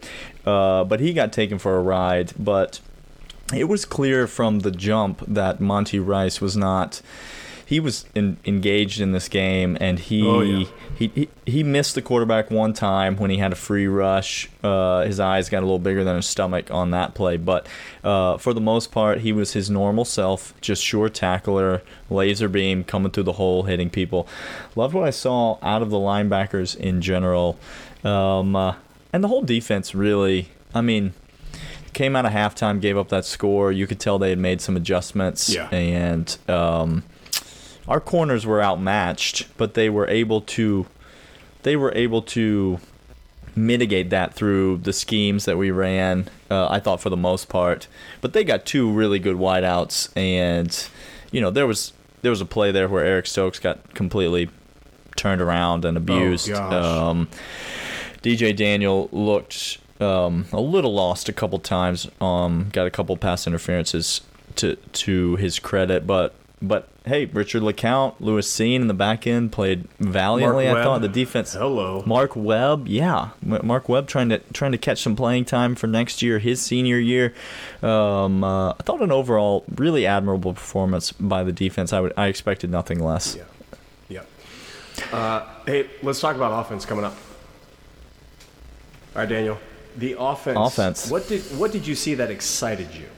uh, 0.46 0.84
but 0.84 1.00
he 1.00 1.12
got 1.12 1.32
taken 1.32 1.58
for 1.58 1.76
a 1.76 1.82
ride. 1.82 2.32
But 2.38 2.80
it 3.54 3.64
was 3.64 3.84
clear 3.84 4.26
from 4.26 4.60
the 4.60 4.70
jump 4.70 5.22
that 5.26 5.60
Monty 5.60 5.98
Rice 5.98 6.40
was 6.40 6.56
not. 6.56 7.02
He 7.72 7.80
was 7.80 8.04
in, 8.14 8.36
engaged 8.44 9.00
in 9.00 9.12
this 9.12 9.28
game, 9.30 9.78
and 9.80 9.98
he, 9.98 10.26
Oh, 10.26 10.40
yeah. 10.42 10.66
he 10.98 11.06
he 11.14 11.28
he 11.46 11.62
missed 11.62 11.94
the 11.94 12.02
quarterback 12.02 12.50
one 12.50 12.74
time 12.74 13.16
when 13.16 13.30
he 13.30 13.38
had 13.38 13.50
a 13.50 13.54
free 13.54 13.86
rush. 13.86 14.50
Uh, 14.62 15.04
his 15.06 15.18
eyes 15.18 15.48
got 15.48 15.60
a 15.60 15.66
little 15.66 15.78
bigger 15.78 16.04
than 16.04 16.16
his 16.16 16.26
stomach 16.26 16.70
on 16.70 16.90
that 16.90 17.14
play, 17.14 17.38
but 17.38 17.66
uh, 18.04 18.36
for 18.36 18.52
the 18.52 18.60
most 18.60 18.92
part, 18.92 19.20
he 19.20 19.32
was 19.32 19.54
his 19.54 19.70
normal 19.70 20.04
self, 20.04 20.52
just 20.60 20.84
sure 20.84 21.08
tackler, 21.08 21.80
laser 22.10 22.46
beam 22.46 22.84
coming 22.84 23.10
through 23.10 23.22
the 23.22 23.32
hole, 23.32 23.62
hitting 23.62 23.88
people. 23.88 24.28
Loved 24.76 24.92
what 24.92 25.06
I 25.06 25.10
saw 25.10 25.56
out 25.62 25.80
of 25.80 25.88
the 25.88 25.96
linebackers 25.96 26.76
in 26.76 27.00
general, 27.00 27.58
um, 28.04 28.54
uh, 28.54 28.74
and 29.14 29.24
the 29.24 29.28
whole 29.28 29.40
defense. 29.42 29.94
Really, 29.94 30.50
I 30.74 30.82
mean, 30.82 31.14
came 31.94 32.16
out 32.16 32.26
of 32.26 32.32
halftime, 32.32 32.82
gave 32.82 32.98
up 32.98 33.08
that 33.08 33.24
score. 33.24 33.72
You 33.72 33.86
could 33.86 33.98
tell 33.98 34.18
they 34.18 34.28
had 34.30 34.38
made 34.38 34.60
some 34.60 34.76
adjustments, 34.76 35.48
Yeah. 35.48 35.68
and 35.70 36.36
um, 36.48 37.04
our 37.88 38.00
corners 38.00 38.46
were 38.46 38.62
outmatched, 38.62 39.56
but 39.56 39.74
they 39.74 39.90
were 39.90 40.08
able 40.08 40.40
to 40.42 40.86
they 41.62 41.76
were 41.76 41.92
able 41.94 42.22
to 42.22 42.80
mitigate 43.54 44.10
that 44.10 44.34
through 44.34 44.78
the 44.78 44.92
schemes 44.92 45.44
that 45.44 45.58
we 45.58 45.70
ran. 45.70 46.28
Uh, 46.50 46.68
I 46.68 46.80
thought 46.80 47.00
for 47.00 47.10
the 47.10 47.16
most 47.16 47.48
part, 47.48 47.86
but 48.20 48.32
they 48.32 48.44
got 48.44 48.64
two 48.64 48.90
really 48.90 49.18
good 49.18 49.36
wideouts, 49.36 50.16
and 50.16 50.88
you 51.30 51.40
know 51.40 51.50
there 51.50 51.66
was 51.66 51.92
there 52.22 52.30
was 52.30 52.40
a 52.40 52.46
play 52.46 52.72
there 52.72 52.88
where 52.88 53.04
Eric 53.04 53.26
Stokes 53.26 53.58
got 53.58 53.94
completely 53.94 54.48
turned 55.16 55.40
around 55.40 55.84
and 55.84 55.96
abused. 55.96 56.48
gosh. 56.48 56.72
Um, 56.72 57.28
DJ 58.22 58.54
Daniel 58.56 59.08
looked 59.12 59.78
um, 60.00 60.46
a 60.52 60.60
little 60.60 60.94
lost 60.94 61.28
a 61.28 61.32
couple 61.32 61.58
times. 61.58 62.08
Um, 62.20 62.70
got 62.72 62.86
a 62.86 62.90
couple 62.90 63.16
pass 63.16 63.46
interferences 63.46 64.20
to 64.56 64.76
to 64.76 65.36
his 65.36 65.58
credit, 65.58 66.06
but 66.06 66.34
but 66.62 66.88
hey, 67.04 67.24
Richard 67.26 67.62
LeCounte, 67.62 68.14
Lewis 68.20 68.50
Cine 68.50 68.76
in 68.76 68.86
the 68.86 68.94
back 68.94 69.26
end 69.26 69.50
played 69.50 69.88
valiantly. 69.98 70.70
I 70.70 70.82
thought 70.82 71.00
the 71.00 71.08
defense. 71.08 71.52
Hello. 71.52 72.02
Mark 72.06 72.36
Webb, 72.36 72.86
yeah, 72.86 73.30
Mark 73.42 73.88
Webb 73.88 74.06
trying 74.06 74.28
to 74.28 74.38
trying 74.52 74.72
to 74.72 74.78
catch 74.78 75.02
some 75.02 75.16
playing 75.16 75.44
time 75.44 75.74
for 75.74 75.88
next 75.88 76.22
year, 76.22 76.38
his 76.38 76.62
senior 76.62 76.98
year. 76.98 77.34
Um, 77.82 78.44
uh, 78.44 78.70
I 78.70 78.82
thought 78.84 79.02
an 79.02 79.10
overall 79.10 79.64
really 79.74 80.06
admirable 80.06 80.54
performance 80.54 81.12
by 81.12 81.42
the 81.42 81.52
defense. 81.52 81.92
I 81.92 82.00
would 82.00 82.12
I 82.16 82.28
expected 82.28 82.70
nothing 82.70 83.00
less. 83.00 83.36
Yeah. 83.36 83.42
Yeah. 84.08 85.16
Uh, 85.16 85.46
hey, 85.66 85.90
let's 86.02 86.20
talk 86.20 86.36
about 86.36 86.64
offense 86.64 86.86
coming 86.86 87.04
up. 87.04 87.16
All 89.14 89.22
right, 89.22 89.28
Daniel. 89.28 89.58
The 89.96 90.16
offense. 90.18 90.58
Offense. 90.58 91.10
What 91.10 91.28
did 91.28 91.42
what 91.58 91.72
did 91.72 91.86
you 91.86 91.94
see 91.94 92.14
that 92.14 92.30
excited 92.30 92.94
you? 92.94 93.08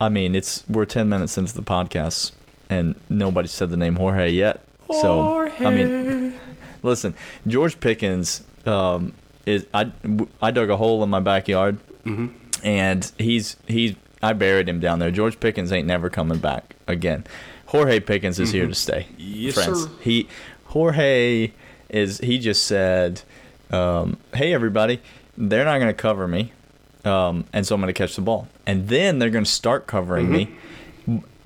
I 0.00 0.08
mean, 0.08 0.34
it's 0.34 0.64
we're 0.68 0.84
ten 0.84 1.08
minutes 1.08 1.36
into 1.38 1.54
the 1.54 1.62
podcast 1.62 2.32
and 2.70 2.94
nobody 3.08 3.48
said 3.48 3.70
the 3.70 3.76
name 3.76 3.96
Jorge 3.96 4.30
yet. 4.30 4.62
So 4.90 5.22
Jorge. 5.22 5.64
I 5.66 5.70
mean, 5.70 6.34
listen, 6.82 7.14
George 7.46 7.78
Pickens 7.80 8.42
um, 8.66 9.12
is 9.46 9.66
I 9.74 9.90
I 10.40 10.50
dug 10.50 10.70
a 10.70 10.76
hole 10.76 11.02
in 11.02 11.10
my 11.10 11.20
backyard, 11.20 11.78
Mm-hmm. 12.04 12.28
and 12.66 13.10
he's 13.18 13.56
he's 13.66 13.94
I 14.22 14.32
buried 14.32 14.68
him 14.68 14.80
down 14.80 14.98
there. 14.98 15.10
George 15.10 15.38
Pickens 15.40 15.72
ain't 15.72 15.86
never 15.86 16.08
coming 16.10 16.38
back 16.38 16.76
again. 16.86 17.24
Jorge 17.66 18.00
Pickens 18.00 18.38
is 18.40 18.50
here 18.50 18.66
to 18.66 18.74
stay, 18.74 19.06
Mm-hmm. 19.12 19.14
Yes, 19.18 19.54
friends. 19.54 19.82
sir. 19.84 19.90
He 20.00 20.28
Jorge 20.66 21.52
is 21.88 22.18
he 22.18 22.38
just 22.38 22.64
said, 22.64 23.22
um, 23.70 24.16
"Hey 24.34 24.52
everybody, 24.54 25.00
they're 25.36 25.64
not 25.64 25.78
going 25.78 25.88
to 25.88 25.94
cover 25.94 26.26
me, 26.28 26.52
um, 27.08 27.44
and 27.52 27.66
so 27.66 27.74
I'm 27.74 27.80
going 27.80 27.92
to 27.92 27.98
catch 27.98 28.14
the 28.14 28.22
ball, 28.22 28.46
and 28.66 28.86
then 28.88 29.18
they're 29.18 29.30
going 29.30 29.44
to 29.44 29.50
start 29.50 29.86
covering 29.88 30.30
me." 30.30 30.48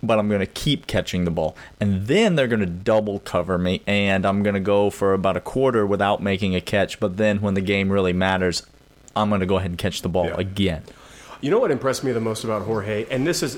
but 0.04 0.19
I'm 0.19 0.26
going 0.28 0.40
to 0.40 0.47
keep 0.47 0.88
catching 0.88 1.25
the 1.25 1.31
ball. 1.31 1.57
And 1.81 2.09
then 2.09 2.35
they're 2.35 2.49
going 2.49 2.59
to 2.59 2.66
double 2.66 3.21
cover 3.21 3.57
me, 3.57 3.83
and 3.87 4.26
I'm 4.26 4.42
going 4.42 4.54
to 4.54 4.61
go 4.61 4.90
for 4.90 5.14
about 5.14 5.37
a 5.37 5.40
quarter 5.40 5.87
without 5.87 6.21
making 6.21 6.57
a 6.57 6.61
catch. 6.61 6.99
But 6.99 7.19
then 7.19 7.40
when 7.40 7.54
the 7.54 7.61
game 7.61 7.88
really 7.88 8.12
matters, 8.12 8.66
I'm 9.14 9.28
going 9.28 9.42
to 9.42 9.47
go 9.47 9.59
ahead 9.59 9.71
and 9.71 9.78
catch 9.78 10.02
the 10.02 10.09
ball 10.09 10.26
Yeah. 10.26 10.35
again. 10.38 10.83
You 11.40 11.52
know 11.52 11.61
what 11.61 11.71
impressed 11.71 12.02
me 12.02 12.11
the 12.11 12.21
most 12.21 12.42
about 12.42 12.62
Jorge, 12.62 13.07
and 13.12 13.25
this 13.25 13.45
is, 13.45 13.57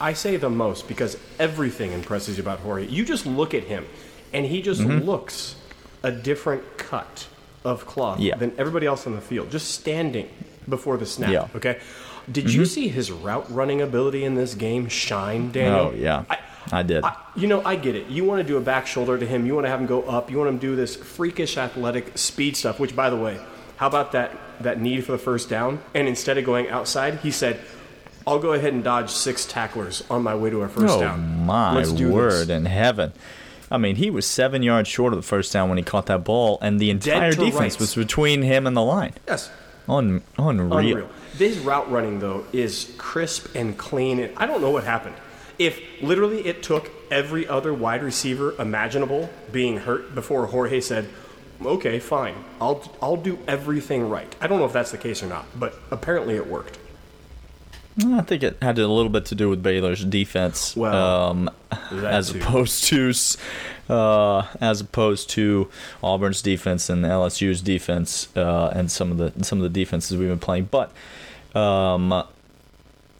I 0.00 0.12
say 0.12 0.36
the 0.36 0.50
most 0.50 0.88
because 0.88 1.16
everything 1.38 1.92
impresses 1.92 2.36
you 2.36 2.42
about 2.42 2.58
Jorge. 2.58 2.86
You 2.88 3.04
just 3.04 3.24
look 3.24 3.54
at 3.54 3.62
him, 3.64 3.86
and 4.32 4.46
he 4.46 4.62
just 4.62 4.80
Mm-hmm. 4.80 5.06
looks 5.08 5.54
a 6.02 6.10
different 6.10 6.78
cut 6.78 7.28
of 7.64 7.86
cloth 7.86 8.18
Yeah. 8.18 8.34
than 8.36 8.52
everybody 8.58 8.86
else 8.86 9.06
on 9.06 9.14
the 9.14 9.20
field, 9.20 9.52
just 9.52 9.70
standing 9.70 10.28
before 10.68 10.96
the 10.96 11.06
snap. 11.06 11.30
Yeah. 11.30 11.40
Mm-hmm. 11.42 11.56
Okay. 11.58 11.80
Did 12.30 12.52
you 12.52 12.64
see 12.64 12.88
his 12.88 13.10
route 13.10 13.50
running 13.50 13.80
ability 13.80 14.24
in 14.24 14.34
this 14.34 14.54
game 14.54 14.88
shine, 14.88 15.50
Daniel? 15.50 15.92
Oh, 15.92 15.94
yeah. 15.96 16.24
I, 16.30 16.38
I 16.70 16.82
did. 16.82 17.02
I, 17.04 17.16
you 17.34 17.48
know, 17.48 17.62
I 17.64 17.76
get 17.76 17.96
it. 17.96 18.06
You 18.06 18.24
want 18.24 18.40
to 18.40 18.46
do 18.46 18.56
a 18.56 18.60
back 18.60 18.86
shoulder 18.86 19.18
to 19.18 19.26
him. 19.26 19.46
You 19.46 19.54
want 19.54 19.66
to 19.66 19.70
have 19.70 19.80
him 19.80 19.86
go 19.86 20.02
up. 20.02 20.30
You 20.30 20.38
want 20.38 20.50
him 20.50 20.58
to 20.58 20.66
do 20.66 20.76
this 20.76 20.94
freakish 20.96 21.56
athletic 21.56 22.16
speed 22.18 22.56
stuff. 22.56 22.78
Which, 22.78 22.94
by 22.94 23.10
the 23.10 23.16
way, 23.16 23.40
how 23.76 23.86
about 23.86 24.12
that 24.12 24.36
that 24.60 24.80
need 24.80 25.04
for 25.04 25.12
the 25.12 25.18
first 25.18 25.48
down? 25.48 25.80
And 25.94 26.06
instead 26.06 26.38
of 26.38 26.44
going 26.44 26.68
outside, 26.68 27.20
he 27.20 27.30
said, 27.30 27.60
"I'll 28.26 28.38
go 28.38 28.52
ahead 28.52 28.72
and 28.72 28.84
dodge 28.84 29.10
six 29.10 29.46
tacklers 29.46 30.04
on 30.10 30.22
my 30.22 30.34
way 30.34 30.50
to 30.50 30.60
our 30.60 30.68
first 30.68 30.94
oh, 30.94 31.00
down." 31.00 31.46
my 31.46 31.74
Let's 31.74 31.92
do 31.92 32.12
word 32.12 32.48
This. 32.48 32.50
in 32.50 32.66
heaven. 32.66 33.12
I 33.72 33.78
mean, 33.78 33.96
he 33.96 34.10
was 34.10 34.26
seven 34.26 34.62
yards 34.62 34.88
short 34.88 35.12
of 35.12 35.18
the 35.18 35.26
first 35.26 35.52
down 35.52 35.68
when 35.68 35.78
he 35.78 35.84
caught 35.84 36.06
that 36.06 36.24
ball, 36.24 36.58
and 36.60 36.78
the 36.78 36.90
entire 36.90 37.32
defense 37.32 37.54
rights. 37.54 37.78
was 37.78 37.94
between 37.94 38.42
him 38.42 38.66
and 38.66 38.76
the 38.76 38.82
line. 38.82 39.14
Yes. 39.26 39.50
Un- 39.90 40.22
unreal. 40.38 40.78
Unreal. 40.78 41.08
This 41.36 41.56
route 41.58 41.90
running 41.90 42.20
though 42.20 42.44
is 42.52 42.92
crisp 42.96 43.54
and 43.54 43.76
clean. 43.76 44.20
And 44.20 44.36
I 44.38 44.46
don't 44.46 44.60
know 44.60 44.70
what 44.70 44.84
happened. 44.84 45.16
If 45.58 45.80
literally 46.00 46.46
it 46.46 46.62
took 46.62 46.90
every 47.10 47.46
other 47.46 47.74
wide 47.74 48.02
receiver 48.02 48.54
imaginable 48.58 49.28
being 49.52 49.78
hurt 49.78 50.14
before 50.14 50.46
Jorge 50.46 50.80
said, 50.80 51.08
"Okay, 51.62 51.98
fine, 51.98 52.36
I'll 52.60 52.82
I'll 53.02 53.16
do 53.16 53.38
everything 53.46 54.08
right." 54.08 54.34
I 54.40 54.46
don't 54.46 54.58
know 54.58 54.64
if 54.64 54.72
that's 54.72 54.92
the 54.92 54.98
case 54.98 55.22
or 55.22 55.26
not, 55.26 55.44
but 55.58 55.74
apparently 55.90 56.36
it 56.36 56.46
worked. 56.46 56.78
I 57.98 58.20
think 58.22 58.42
it 58.42 58.56
had 58.62 58.78
a 58.78 58.86
little 58.88 59.10
bit 59.10 59.24
to 59.26 59.34
do 59.34 59.48
with 59.48 59.62
Baylor's 59.62 60.04
defense, 60.04 60.76
Well, 60.76 60.94
um, 61.30 61.50
as 61.90 62.30
too. 62.32 62.38
opposed 62.38 62.84
to 62.84 63.12
uh, 63.92 64.46
as 64.60 64.80
opposed 64.80 65.28
to 65.30 65.68
Auburn's 66.02 66.40
defense 66.42 66.88
and 66.88 67.04
LSU's 67.04 67.60
defense 67.60 68.28
uh, 68.36 68.68
and 68.74 68.90
some 68.90 69.10
of 69.10 69.18
the 69.18 69.44
some 69.44 69.58
of 69.58 69.62
the 69.64 69.68
defenses 69.80 70.16
we've 70.16 70.28
been 70.28 70.38
playing. 70.38 70.68
But 70.70 70.92
um, 71.54 72.22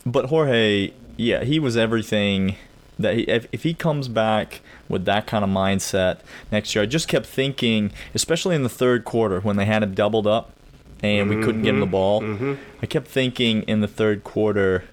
but 0.06 0.26
Jorge, 0.26 0.92
yeah, 1.16 1.42
he 1.44 1.58
was 1.58 1.76
everything 1.76 2.56
that 2.98 3.14
he, 3.14 3.22
if, 3.22 3.46
if 3.52 3.62
he 3.64 3.74
comes 3.74 4.08
back 4.08 4.60
with 4.88 5.04
that 5.06 5.26
kind 5.26 5.42
of 5.44 5.50
mindset 5.50 6.18
next 6.52 6.74
year. 6.74 6.82
I 6.84 6.86
just 6.86 7.08
kept 7.08 7.26
thinking, 7.26 7.92
especially 8.14 8.54
in 8.54 8.62
the 8.62 8.68
third 8.68 9.04
quarter 9.04 9.40
when 9.40 9.56
they 9.56 9.64
had 9.64 9.82
him 9.82 9.94
doubled 9.94 10.26
up 10.26 10.52
and 11.02 11.28
we 11.30 11.36
couldn't 11.36 11.62
get 11.62 11.70
him 11.74 11.80
the 11.80 11.86
mm-hmm, 11.86 11.92
ball. 11.92 12.20
Mm-hmm. 12.22 12.54
I 12.82 12.86
kept 12.86 13.08
thinking 13.08 13.62
in 13.62 13.80
the 13.80 13.88
third 13.88 14.22
quarter, 14.24 14.84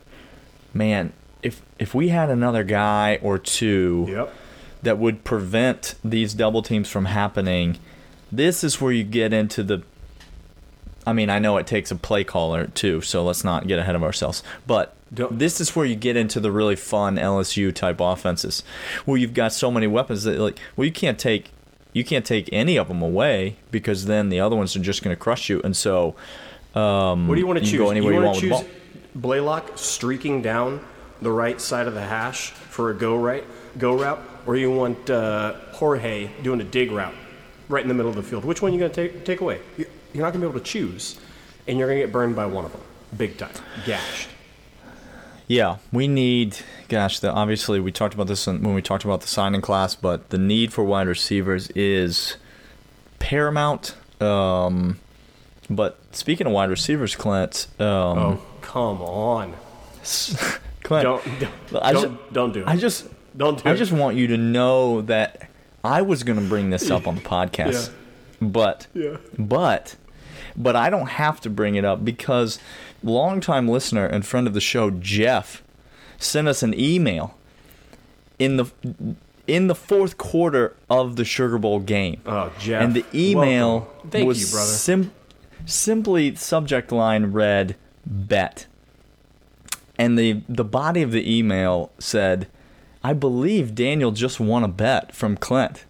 man, 0.74 1.14
if 1.42 1.62
if 1.80 1.94
we 1.94 2.10
had 2.10 2.30
another 2.30 2.64
guy 2.64 3.20
or 3.22 3.38
two 3.38 4.06
Yep. 4.10 4.34
that 4.84 4.98
would 4.98 5.24
prevent 5.24 5.96
these 6.04 6.34
double 6.34 6.62
teams 6.62 6.90
from 6.90 7.06
happening, 7.06 7.78
this 8.32 8.64
is 8.64 8.80
where 8.82 8.92
you 8.92 9.04
get 9.04 9.34
into 9.34 9.64
the. 9.64 9.82
I 11.06 11.14
mean, 11.14 11.30
I 11.30 11.40
know 11.40 11.56
it 11.58 11.66
takes 11.68 11.90
a 11.92 11.96
play 11.96 12.24
caller 12.26 12.68
too, 12.68 13.00
so 13.02 13.24
let's 13.24 13.44
not 13.44 13.68
get 13.68 13.80
ahead 13.80 13.96
of 13.96 14.04
ourselves. 14.04 14.44
But 14.66 14.94
Don't- 15.14 15.40
this 15.40 15.62
is 15.62 15.74
where 15.74 15.86
you 15.86 15.96
get 15.96 16.18
into 16.18 16.42
the 16.42 16.52
really 16.52 16.76
fun 16.76 17.16
LSU 17.18 17.74
type 17.74 18.02
offenses, 18.02 18.62
where 19.06 19.18
you've 19.18 19.34
got 19.34 19.54
so 19.54 19.72
many 19.72 19.88
weapons 19.88 20.24
that 20.24 20.38
like, 20.38 20.60
well, 20.76 20.84
you 20.84 20.92
can't 20.92 21.18
take, 21.18 21.52
you 21.98 22.04
can't 22.04 22.26
take 22.26 22.48
any 22.54 22.78
of 22.78 22.88
them 22.90 23.02
away 23.02 23.56
because 23.72 24.06
then 24.06 24.30
the 24.30 24.40
other 24.40 24.56
ones 24.56 24.76
are 24.76 24.80
just 24.80 25.04
going 25.04 25.16
to 25.16 25.20
crush 25.20 25.50
you. 25.50 25.60
And 25.64 25.76
so, 25.76 26.16
um, 26.76 27.28
What 27.28 27.34
do 27.34 27.42
you 27.42 27.48
want 27.48 27.58
to 27.58 27.66
choose? 27.66 27.80
Go 27.80 27.90
anywhere 27.90 28.14
you, 28.14 28.22
want 28.22 28.38
to 28.38 28.50
with 28.50 28.62
choose. 28.62 28.72
Blaylock 29.16 29.78
streaking 29.80 30.44
down 30.44 30.86
the 31.24 31.32
right 31.32 31.60
side 31.60 31.88
of 31.88 31.96
the 31.96 32.02
hash 32.02 32.52
for 32.52 32.92
a 32.92 32.94
go 32.94 33.18
right 33.18 33.44
go 33.80 34.00
route, 34.00 34.20
or 34.46 34.56
you 34.56 34.72
want 34.72 35.10
uh, 35.10 35.54
Jorge 35.72 36.30
doing 36.44 36.62
a 36.62 36.64
dig 36.64 36.92
route 36.92 37.16
right 37.68 37.82
in 37.82 37.88
the 37.88 37.94
middle 37.96 38.10
of 38.10 38.16
the 38.16 38.24
field? 38.24 38.46
Which 38.46 38.62
one 38.62 38.72
are 38.72 38.74
you 38.76 38.80
going 38.80 38.92
to 38.92 39.10
take 39.10 39.26
take 39.26 39.42
away? 39.42 39.60
You're 39.78 39.88
not 40.14 40.34
going 40.34 40.42
to 40.42 40.48
be 40.48 40.52
able 40.52 40.60
to 40.60 40.66
choose, 40.66 41.20
and 41.68 41.80
you're 41.80 41.88
going 41.88 42.00
to 42.00 42.06
get 42.06 42.14
burned 42.14 42.36
by 42.36 42.46
one 42.46 42.66
of 42.66 42.72
them, 42.72 42.82
big 43.18 43.38
time, 43.38 43.52
gashed. 43.86 44.30
Yeah, 45.48 45.78
we 45.94 46.08
need. 46.08 46.58
Gosh, 46.90 47.20
the, 47.20 47.32
obviously 47.32 47.80
we 47.80 47.92
talked 47.92 48.14
about 48.14 48.28
this 48.28 48.46
when 48.48 48.74
we 48.74 48.82
talked 48.82 49.06
about 49.06 49.22
the 49.22 49.28
signing 49.28 49.62
class, 49.62 49.96
but 49.96 50.30
the 50.30 50.38
need 50.38 50.74
for 50.74 50.84
wide 50.84 51.08
receivers 51.08 51.70
is 51.70 52.36
paramount. 53.20 53.96
Um, 54.22 55.00
but 55.70 56.00
speaking 56.12 56.48
of 56.48 56.54
wide 56.54 56.70
receivers, 56.70 57.16
Clint, 57.16 57.68
um, 57.80 57.86
Oh, 57.88 58.42
come 58.62 59.02
on! 59.02 59.54
Clint, 60.84 61.04
Don't 61.04 61.24
don't, 61.40 61.84
I 61.84 61.94
don't, 61.94 62.34
don't 62.34 62.54
do 62.54 62.62
it. 62.62 62.68
I 62.68 62.76
just, 62.78 63.08
don't 63.36 63.62
do 63.62 63.70
I 63.70 63.74
it. 63.74 63.78
just 63.78 63.92
want 63.92 64.16
you 64.18 64.28
to 64.28 64.38
know 64.38 65.02
that 65.02 65.50
I 65.84 66.02
was 66.02 66.24
going 66.24 66.40
to 66.40 66.46
bring 66.46 66.70
this 66.70 66.90
up 66.90 67.08
on 67.08 67.16
the 67.16 67.22
podcast, 67.22 67.92
but, 68.42 68.88
Yeah. 68.94 69.18
but, 69.38 69.96
but 70.56 70.76
I 70.78 70.90
don't 70.90 71.08
have 71.08 71.42
to 71.42 71.50
bring 71.50 71.76
it 71.76 71.84
up 71.84 72.04
because 72.06 72.60
longtime 73.04 73.68
listener 73.68 74.06
and 74.06 74.26
friend 74.26 74.48
of 74.48 74.54
the 74.54 74.62
show 74.62 74.90
Jeff 74.90 75.64
sent 76.18 76.48
us 76.48 76.64
an 76.64 76.74
email 76.80 77.38
in 78.40 78.58
the 78.58 78.66
in 79.48 79.68
the 79.68 79.76
fourth 79.76 80.18
quarter 80.18 80.76
of 80.90 81.16
the 81.16 81.24
Sugar 81.24 81.58
Bowl 81.58 81.80
game. 81.80 82.22
Oh, 82.26 82.52
Jeff. 82.60 82.84
and 82.84 82.94
the 82.94 83.06
email. 83.14 83.88
Was 84.14 84.40
you, 84.40 84.46
sim- 84.46 85.12
simply 85.66 86.36
subject 86.36 86.92
line 86.92 87.28
read 87.28 87.76
bet. 88.06 88.68
And 89.98 90.18
the 90.18 90.42
the 90.48 90.66
body 90.66 91.02
of 91.02 91.12
the 91.12 91.38
email 91.38 91.92
said, 91.98 92.48
"I 93.04 93.14
believe 93.14 93.74
Daniel 93.74 94.12
just 94.12 94.40
won 94.40 94.64
a 94.64 94.68
bet 94.68 95.16
from 95.16 95.38
Clint. 95.38 95.86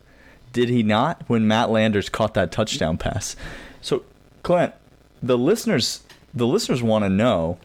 Did 0.54 0.70
he 0.70 0.82
not 0.82 1.24
when 1.28 1.48
Matt 1.48 1.70
Landers 1.70 2.10
caught 2.10 2.34
that 2.36 2.52
touchdown 2.52 2.98
pass?" 2.98 3.36
So, 3.82 4.04
Clint, 4.44 4.74
the 5.22 5.38
listeners 5.38 6.02
the 6.38 6.48
listeners 6.48 6.82
want 6.84 7.03
to 7.06 7.10
know. 7.10 7.58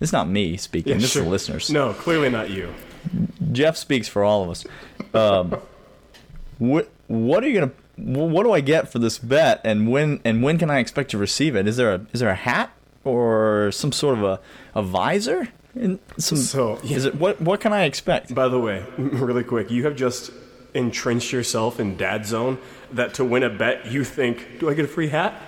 It's 0.00 0.12
not 0.12 0.28
me 0.28 0.56
speaking. 0.58 0.92
Yeah, 0.94 0.98
this 0.98 1.12
sure. 1.12 1.22
is 1.22 1.26
the 1.26 1.30
listeners. 1.30 1.70
No, 1.70 1.94
clearly 1.94 2.28
not 2.28 2.50
you. 2.50 2.72
Jeff 3.52 3.76
speaks 3.76 4.08
for 4.08 4.24
all 4.24 4.42
of 4.44 4.50
us. 4.50 4.66
Um, 5.14 5.56
what 6.58 6.90
what 7.06 7.42
are 7.44 7.48
you 7.48 7.60
gonna? 7.60 7.72
What 7.96 8.42
do 8.44 8.52
I 8.52 8.60
get 8.60 8.92
for 8.92 8.98
this 8.98 9.18
bet, 9.18 9.60
and 9.64 9.90
when 9.90 10.20
and 10.24 10.42
when 10.42 10.58
can 10.58 10.70
I 10.70 10.80
expect 10.80 11.10
to 11.12 11.18
receive 11.18 11.56
it? 11.56 11.66
Is 11.66 11.76
there 11.78 11.94
a 11.94 12.06
is 12.12 12.20
there 12.20 12.28
a 12.28 12.34
hat 12.34 12.70
or 13.04 13.70
some 13.72 13.92
sort 13.92 14.18
of 14.18 14.24
a, 14.24 14.40
a 14.74 14.82
visor? 14.82 15.48
And 15.74 15.98
some 16.18 16.38
So- 16.38 16.76
is 16.84 17.04
it 17.04 17.14
what 17.14 17.40
what 17.40 17.60
can 17.60 17.72
I 17.72 17.84
expect? 17.84 18.34
By 18.34 18.48
the 18.48 18.58
way, 18.58 18.84
really 18.98 19.44
quick, 19.44 19.70
you 19.70 19.84
have 19.84 19.96
just 19.96 20.30
entrenched 20.74 21.32
yourself 21.32 21.80
in 21.80 21.96
dad 21.96 22.26
zone 22.26 22.58
that 22.92 23.14
to 23.14 23.24
win 23.24 23.42
a 23.42 23.48
bet 23.50 23.86
you 23.86 24.04
think, 24.04 24.58
do 24.60 24.68
I 24.68 24.74
get 24.74 24.84
a 24.84 24.88
free 24.88 25.08
hat? 25.08 25.40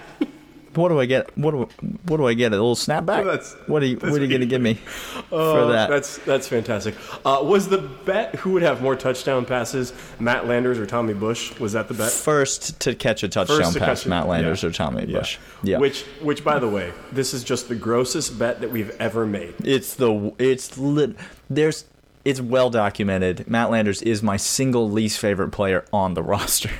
What 0.78 0.90
do 0.90 1.00
I 1.00 1.06
get? 1.06 1.37
What 1.37 1.50
do 1.50 1.68
what 2.06 2.16
do 2.18 2.26
I 2.26 2.35
get? 2.35 2.52
A 2.52 2.56
little 2.56 2.76
snapback? 2.76 3.25
That's- 3.25 3.56
what 3.66 3.82
are 3.82 3.87
you 3.87 3.97
What 3.97 4.12
are 4.12 4.25
you 4.25 4.28
gonna 4.28 4.47
give 4.47 4.62
me 4.62 4.78
Oh, 5.32 5.54
for 5.66 5.73
that? 5.73 5.90
That's 5.90 6.18
that's 6.18 6.47
fantastic. 6.49 6.94
Uh, 7.25 7.40
was 7.42 7.68
the 7.68 7.78
bet 7.78 8.37
who 8.37 8.52
would 8.52 8.62
have 8.62 8.80
more 8.80 8.94
touchdown 8.94 9.44
passes, 9.44 9.92
Matt 10.20 10.47
Landers 10.47 10.78
or 10.78 10.87
Tommy 10.87 11.14
Bush? 11.14 11.58
Was 11.58 11.73
that 11.73 11.88
the 11.88 11.94
bet? 11.94 12.12
First 12.12 12.78
to 12.80 12.94
catch 12.94 13.23
a 13.23 13.28
touchdown 13.28 13.73
to 13.73 13.80
pass, 13.80 14.06
it, 14.06 14.08
Matt 14.08 14.28
Landers 14.28 14.62
yeah. 14.62 14.68
or 14.68 14.73
Tommy 14.73 15.04
Yeah. 15.06 15.18
Bush. 15.18 15.38
Yeah. 15.62 15.78
Which, 15.78 16.04
which, 16.23 16.44
by 16.44 16.58
the 16.58 16.68
way, 16.68 16.92
this 17.12 17.35
is 17.35 17.42
just 17.44 17.68
the 17.68 17.75
grossest 17.75 18.38
bet 18.38 18.61
that 18.61 18.70
we've 18.70 18.90
ever 19.00 19.26
made. 19.26 19.54
It's 19.64 19.94
the 19.94 20.32
it's 20.38 20.78
lit. 20.78 21.16
There's 21.50 21.85
it's 22.25 22.40
well 22.40 22.70
documented. 22.70 23.49
Matt 23.49 23.70
Landers 23.70 24.02
is 24.02 24.23
my 24.23 24.37
single 24.37 24.90
least 24.90 25.18
favorite 25.18 25.50
player 25.50 25.85
on 25.92 26.14
the 26.14 26.23
roster. 26.35 26.70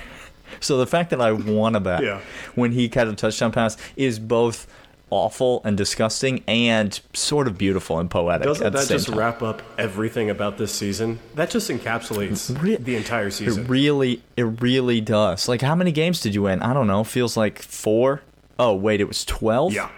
So 0.61 0.77
the 0.79 0.87
fact 0.87 1.11
that 1.11 1.21
I 1.21 1.33
won 1.33 1.75
a 1.77 1.81
bet 1.81 2.03
Yeah. 2.03 2.21
when 2.55 2.73
he 2.73 2.89
caught 2.89 3.09
a 3.09 3.15
touchdown 3.15 3.53
pass 3.53 3.77
is 3.97 4.19
both 4.19 4.67
awful 5.11 5.63
and 5.65 5.75
disgusting 5.77 6.43
and 6.47 7.01
sort 7.15 7.47
of 7.47 7.57
beautiful 7.57 7.99
and 7.99 8.11
poetic 8.11 8.45
Doesn't 8.47 8.73
that 8.75 8.89
just 8.89 9.07
time. 9.09 9.19
wrap 9.19 9.43
up 9.43 9.63
everything 9.79 10.29
about 10.29 10.59
this 10.59 10.71
season? 10.73 11.19
That 11.35 11.49
just 11.49 11.71
encapsulates 11.71 12.61
Re- 12.63 12.77
the 12.77 12.95
entire 12.95 13.31
season. 13.31 13.65
It 13.65 13.69
really, 13.71 14.23
it 14.37 14.43
really 14.61 15.01
does. 15.01 15.49
Like, 15.49 15.63
how 15.63 15.75
many 15.75 15.93
games 15.93 16.21
did 16.21 16.35
you 16.35 16.43
win? 16.43 16.61
I 16.61 16.75
don't 16.75 16.87
know. 16.87 17.05
Feels 17.05 17.37
like 17.39 17.63
four. 17.63 18.21
Oh 18.59 18.75
wait, 18.75 19.01
it 19.01 19.09
was 19.09 19.25
twelve. 19.25 19.73
yeah. 19.73 19.89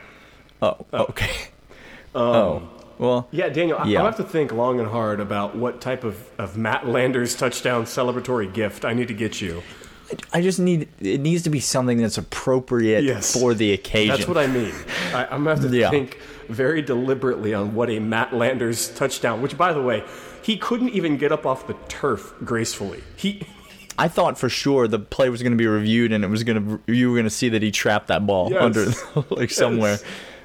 Oh, 0.62 0.76
oh. 0.92 1.04
okay. 1.08 1.30
Um, 2.14 2.22
oh, 2.22 2.68
well. 2.98 3.28
Yeah, 3.32 3.48
Daniel, 3.48 3.78
I- 3.78 3.86
Yeah. 3.88 4.00
I'll 4.00 4.04
have 4.06 4.16
to 4.18 4.22
think 4.22 4.52
long 4.52 4.78
and 4.78 4.88
hard 4.88 5.18
about 5.18 5.56
what 5.56 5.80
type 5.80 6.04
of, 6.04 6.28
of 6.38 6.56
Matt 6.56 6.86
Landers 6.86 7.34
touchdown 7.34 7.84
celebratory 7.84 8.52
gift 8.52 8.84
I 8.84 8.92
need 8.92 9.08
to 9.08 9.14
get 9.14 9.40
you. 9.40 9.62
I 10.32 10.40
just 10.40 10.58
need 10.58 10.88
it 11.00 11.20
needs 11.20 11.42
to 11.44 11.50
be 11.50 11.60
something 11.60 11.98
that's 11.98 12.18
appropriate 12.18 13.04
Yes. 13.04 13.32
for 13.38 13.54
the 13.54 13.72
occasion. 13.72 14.16
That's 14.16 14.28
what 14.28 14.38
I 14.38 14.46
mean. 14.46 14.72
I, 15.14 15.24
I'm 15.30 15.44
going 15.44 15.56
to 15.56 15.62
have 15.62 15.70
to 15.70 15.76
Yeah. 15.76 15.90
think 15.90 16.18
very 16.48 16.82
deliberately 16.82 17.54
on 17.54 17.74
what 17.74 17.90
a 17.90 17.98
Matt 18.00 18.32
Landers 18.34 18.88
touchdown, 18.94 19.40
which, 19.42 19.56
by 19.56 19.72
the 19.72 19.80
way, 19.82 20.02
he 20.42 20.56
couldn't 20.56 20.88
even 20.90 21.16
get 21.16 21.30
up 21.32 21.46
off 21.46 21.66
the 21.66 21.76
turf 21.88 22.32
gracefully. 22.44 23.02
He. 23.16 23.42
I 23.98 24.08
thought 24.08 24.38
for 24.38 24.48
sure 24.48 24.88
the 24.88 24.98
play 24.98 25.28
was 25.28 25.42
going 25.42 25.52
to 25.52 25.58
be 25.58 25.66
reviewed 25.66 26.10
and 26.12 26.24
it 26.24 26.28
was 26.28 26.42
going 26.42 26.80
to 26.86 26.92
you 26.92 27.10
were 27.10 27.14
going 27.16 27.24
to 27.24 27.30
see 27.30 27.50
that 27.50 27.62
he 27.62 27.70
trapped 27.70 28.08
that 28.08 28.26
ball 28.26 28.50
Yes. 28.50 28.62
under 28.62 29.24
like 29.34 29.50
somewhere. 29.64 29.98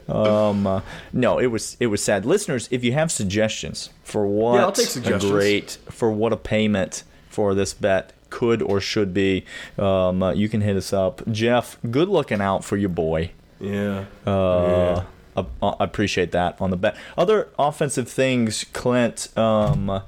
Um, 0.10 0.68
uh, 0.68 0.82
no, 1.14 1.40
it 1.40 1.48
was 1.48 1.78
it 1.80 1.88
was 1.88 2.04
sad. 2.04 2.26
Listeners, 2.26 2.68
if 2.70 2.84
you 2.84 2.92
have 2.92 3.12
suggestions 3.12 3.90
for 4.04 4.28
what 4.28 4.56
Yeah, 4.56 4.66
I'll 4.66 4.72
take 4.72 4.88
a 4.88 4.90
suggestions. 4.90 5.32
great 5.32 5.78
for 5.90 6.12
what 6.12 6.34
a 6.34 6.38
payment 6.38 7.04
for 7.30 7.56
this 7.56 7.74
bet 7.74 8.12
could 8.30 8.62
or 8.62 8.80
should 8.80 9.14
be, 9.14 9.46
um, 9.78 10.24
uh, 10.24 10.32
you 10.34 10.50
can 10.50 10.62
hit 10.62 10.76
us 10.76 10.94
up. 10.94 11.22
Jeff, 11.32 11.78
good 11.90 12.10
looking 12.10 12.42
out 12.42 12.64
for 12.64 12.78
your 12.78 12.90
boy. 12.90 13.32
Yeah. 13.60 14.06
Uh, 14.26 15.04
I, 15.36 15.46
I 15.62 15.84
appreciate 15.84 16.32
that 16.32 16.60
on 16.62 16.70
the 16.72 16.78
bet. 16.78 16.96
Other 17.18 17.50
offensive 17.58 18.10
things, 18.10 18.66
Clint. 18.74 19.36
Um, 19.38 20.02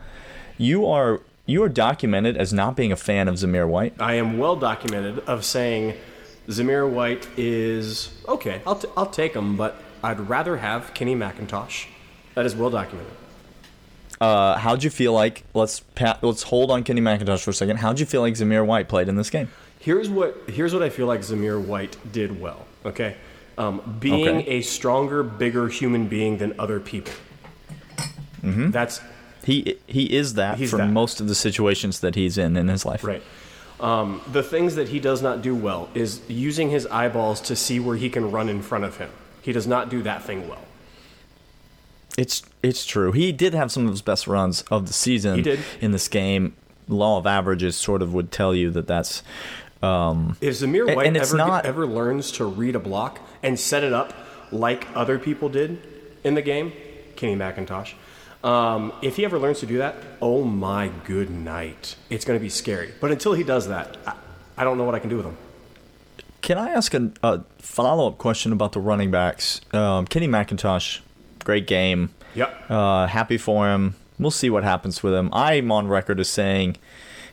you 0.58 0.86
are 0.86 1.22
you 1.46 1.64
are 1.64 1.70
documented 1.70 2.36
as 2.38 2.52
not 2.52 2.76
being 2.76 2.92
a 2.92 2.98
fan 2.98 3.28
of 3.28 3.36
Zamir 3.36 3.68
White. 3.68 3.94
I 4.00 4.16
am 4.16 4.38
well 4.38 4.56
documented 4.56 5.20
of 5.20 5.46
saying 5.46 5.96
Zamir 6.48 6.90
White 6.90 7.28
is 7.38 8.10
okay. 8.28 8.62
I'll, 8.68 8.76
t- 8.76 8.90
I'll 8.98 9.06
take 9.10 9.34
him, 9.34 9.56
but 9.56 9.82
I'd 10.04 10.20
rather 10.20 10.58
have 10.58 10.94
Kenny 10.94 11.16
McIntosh. 11.16 11.88
That 12.36 12.46
is 12.46 12.56
well 12.56 12.70
documented. 12.70 13.14
Uh, 14.20 14.58
how'd 14.58 14.84
you 14.84 14.90
feel 14.90 15.14
like? 15.14 15.44
Let's 15.54 15.82
pat, 15.96 16.24
let's 16.24 16.44
hold 16.44 16.72
on 16.72 16.84
Kenny 16.84 17.02
McIntosh 17.02 17.44
for 17.44 17.52
a 17.52 17.54
second. 17.54 17.78
How'd 17.78 18.00
you 18.00 18.06
feel 18.06 18.22
like 18.22 18.34
Zamir 18.34 18.66
White 18.66 18.88
played 18.90 19.08
in 19.10 19.16
this 19.16 19.30
game? 19.30 19.50
Here's 19.80 20.10
what 20.10 20.36
here's 20.48 20.74
what 20.74 20.82
I 20.84 20.90
feel 20.90 21.06
like 21.08 21.22
Zamir 21.22 21.64
White 21.64 21.96
did 22.12 22.42
well. 22.42 22.66
Okay, 22.86 23.16
um, 23.58 23.98
being 24.00 24.28
Okay. 24.40 24.48
a 24.48 24.62
stronger, 24.62 25.22
bigger 25.24 25.68
human 25.68 26.08
being 26.08 26.38
than 26.40 26.60
other 26.60 26.80
people. 26.80 27.14
Mm-hmm. 28.44 28.72
That's 28.72 29.02
He 29.44 29.78
he 29.88 30.16
is 30.16 30.34
that 30.36 30.60
for 30.68 30.78
that. 30.78 30.90
most 30.90 31.22
of 31.22 31.28
the 31.28 31.36
situations 31.36 32.00
that 32.02 32.16
he's 32.16 32.38
in 32.38 32.58
in 32.58 32.68
his 32.68 32.86
life. 32.86 33.04
right. 33.04 33.22
Um, 33.80 34.22
the 34.32 34.42
things 34.42 34.74
that 34.76 34.90
he 34.90 35.00
does 35.00 35.22
not 35.22 35.44
do 35.44 35.54
well 35.56 35.90
is 35.94 36.22
using 36.28 36.72
his 36.72 36.88
eyeballs 36.88 37.40
to 37.42 37.56
see 37.56 37.80
where 37.80 37.96
he 37.96 38.10
can 38.10 38.32
run 38.32 38.50
in 38.50 38.64
front 38.64 38.84
of 38.86 38.98
him. 38.98 39.12
He 39.44 39.52
does 39.54 39.68
not 39.68 39.90
do 39.90 40.02
that 40.02 40.24
thing 40.24 40.50
well. 40.50 40.64
It's 42.18 42.42
it's 42.64 42.86
true. 42.86 43.12
He 43.12 43.32
did 43.32 43.54
have 43.54 43.72
some 43.72 43.86
of 43.86 43.92
his 43.92 44.02
best 44.02 44.28
runs 44.28 44.64
of 44.64 44.88
the 44.88 44.94
season. 44.94 45.36
He 45.36 45.42
did. 45.44 45.60
in 45.80 45.92
this 45.92 46.08
game. 46.08 46.56
Law 46.90 47.18
of 47.18 47.28
averages 47.28 47.76
sort 47.76 48.02
of 48.02 48.14
would 48.14 48.32
tell 48.32 48.56
you 48.56 48.72
that 48.72 48.88
that's. 48.88 49.22
Um, 49.84 50.36
If 50.42 50.56
Zamir 50.56 50.96
White 50.96 51.06
and 51.08 51.18
ever, 51.18 51.38
not- 51.38 51.66
ever 51.66 51.86
learns 51.86 52.32
to 52.34 52.46
read 52.46 52.76
a 52.76 52.80
block 52.80 53.20
and 53.44 53.60
set 53.60 53.84
it 53.84 53.94
up 53.94 54.14
like 54.52 54.88
other 54.96 55.20
people 55.20 55.50
did 55.50 55.80
in 56.24 56.34
the 56.34 56.42
game, 56.42 56.72
Kenny 57.16 57.36
McIntosh, 57.36 57.94
um, 58.44 58.94
if 59.02 59.18
he 59.18 59.26
ever 59.26 59.38
learns 59.38 59.60
to 59.60 59.66
do 59.68 59.78
that, 59.78 59.96
oh 60.22 60.44
my 60.44 60.90
good 61.06 61.30
night. 61.30 61.96
It's 62.10 62.26
going 62.26 62.40
to 62.40 62.44
be 62.44 62.50
scary. 62.50 62.94
But 63.00 63.12
until 63.12 63.34
he 63.34 63.44
does 63.44 63.68
that, 63.68 63.98
I, 64.08 64.14
I 64.58 64.64
don't 64.64 64.78
know 64.80 64.84
what 64.86 64.96
I 64.96 65.00
can 65.00 65.10
do 65.10 65.18
with 65.18 65.26
him. 65.26 65.38
Can 66.42 66.58
I 66.58 66.70
ask 66.70 66.94
a, 66.94 67.12
a 67.22 67.42
follow 67.60 68.08
up 68.08 68.18
question 68.18 68.54
about 68.54 68.72
the 68.72 68.80
running 68.80 69.12
backs? 69.12 69.60
Um, 69.74 70.08
Kenny 70.08 70.28
McIntosh, 70.28 71.02
great 71.48 71.66
game. 71.66 72.10
Yep. 72.36 72.70
Uh, 72.70 73.08
happy 73.08 73.38
for 73.38 73.70
him. 73.70 73.96
We'll 74.20 74.32
see 74.32 74.50
what 74.50 74.66
happens 74.66 75.02
with 75.02 75.14
him. 75.14 75.30
I'm 75.32 75.72
on 75.72 75.88
record 75.88 76.20
as 76.20 76.28
saying 76.28 76.76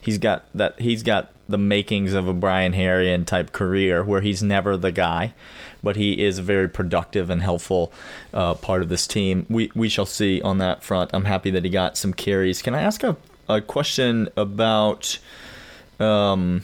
he's 0.01 0.19
got 0.19 0.45
that 0.55 0.81
he's 0.81 1.03
got 1.03 1.33
the 1.49 1.59
makings 1.59 2.13
of 2.13 2.29
a 2.29 2.33
Brian 2.33 2.75
Herrien 2.75 3.27
type 3.27 3.51
career 3.51 4.05
where 4.05 4.21
he's 4.21 4.41
never 4.41 4.77
the 4.77 4.93
guy, 4.93 5.35
but 5.83 5.97
he 5.97 6.25
is 6.25 6.39
a 6.39 6.43
very 6.43 6.69
productive 6.69 7.29
and 7.29 7.43
helpful 7.43 7.93
uh, 8.33 8.55
part 8.55 8.83
of 8.83 8.89
this 8.89 9.09
team. 9.09 9.47
We 9.51 9.73
we 9.75 9.89
shall 9.89 10.07
see 10.07 10.41
on 10.43 10.59
that 10.59 10.85
front. 10.85 11.11
I'm 11.13 11.25
happy 11.25 11.51
that 11.51 11.65
he 11.65 11.71
got 11.71 11.97
some 11.97 12.15
carries. 12.15 12.63
Can 12.63 12.73
I 12.73 12.83
ask 12.83 13.03
a, 13.03 13.17
a 13.49 13.61
question 13.61 14.29
about? 14.37 15.19
Um, 15.99 16.63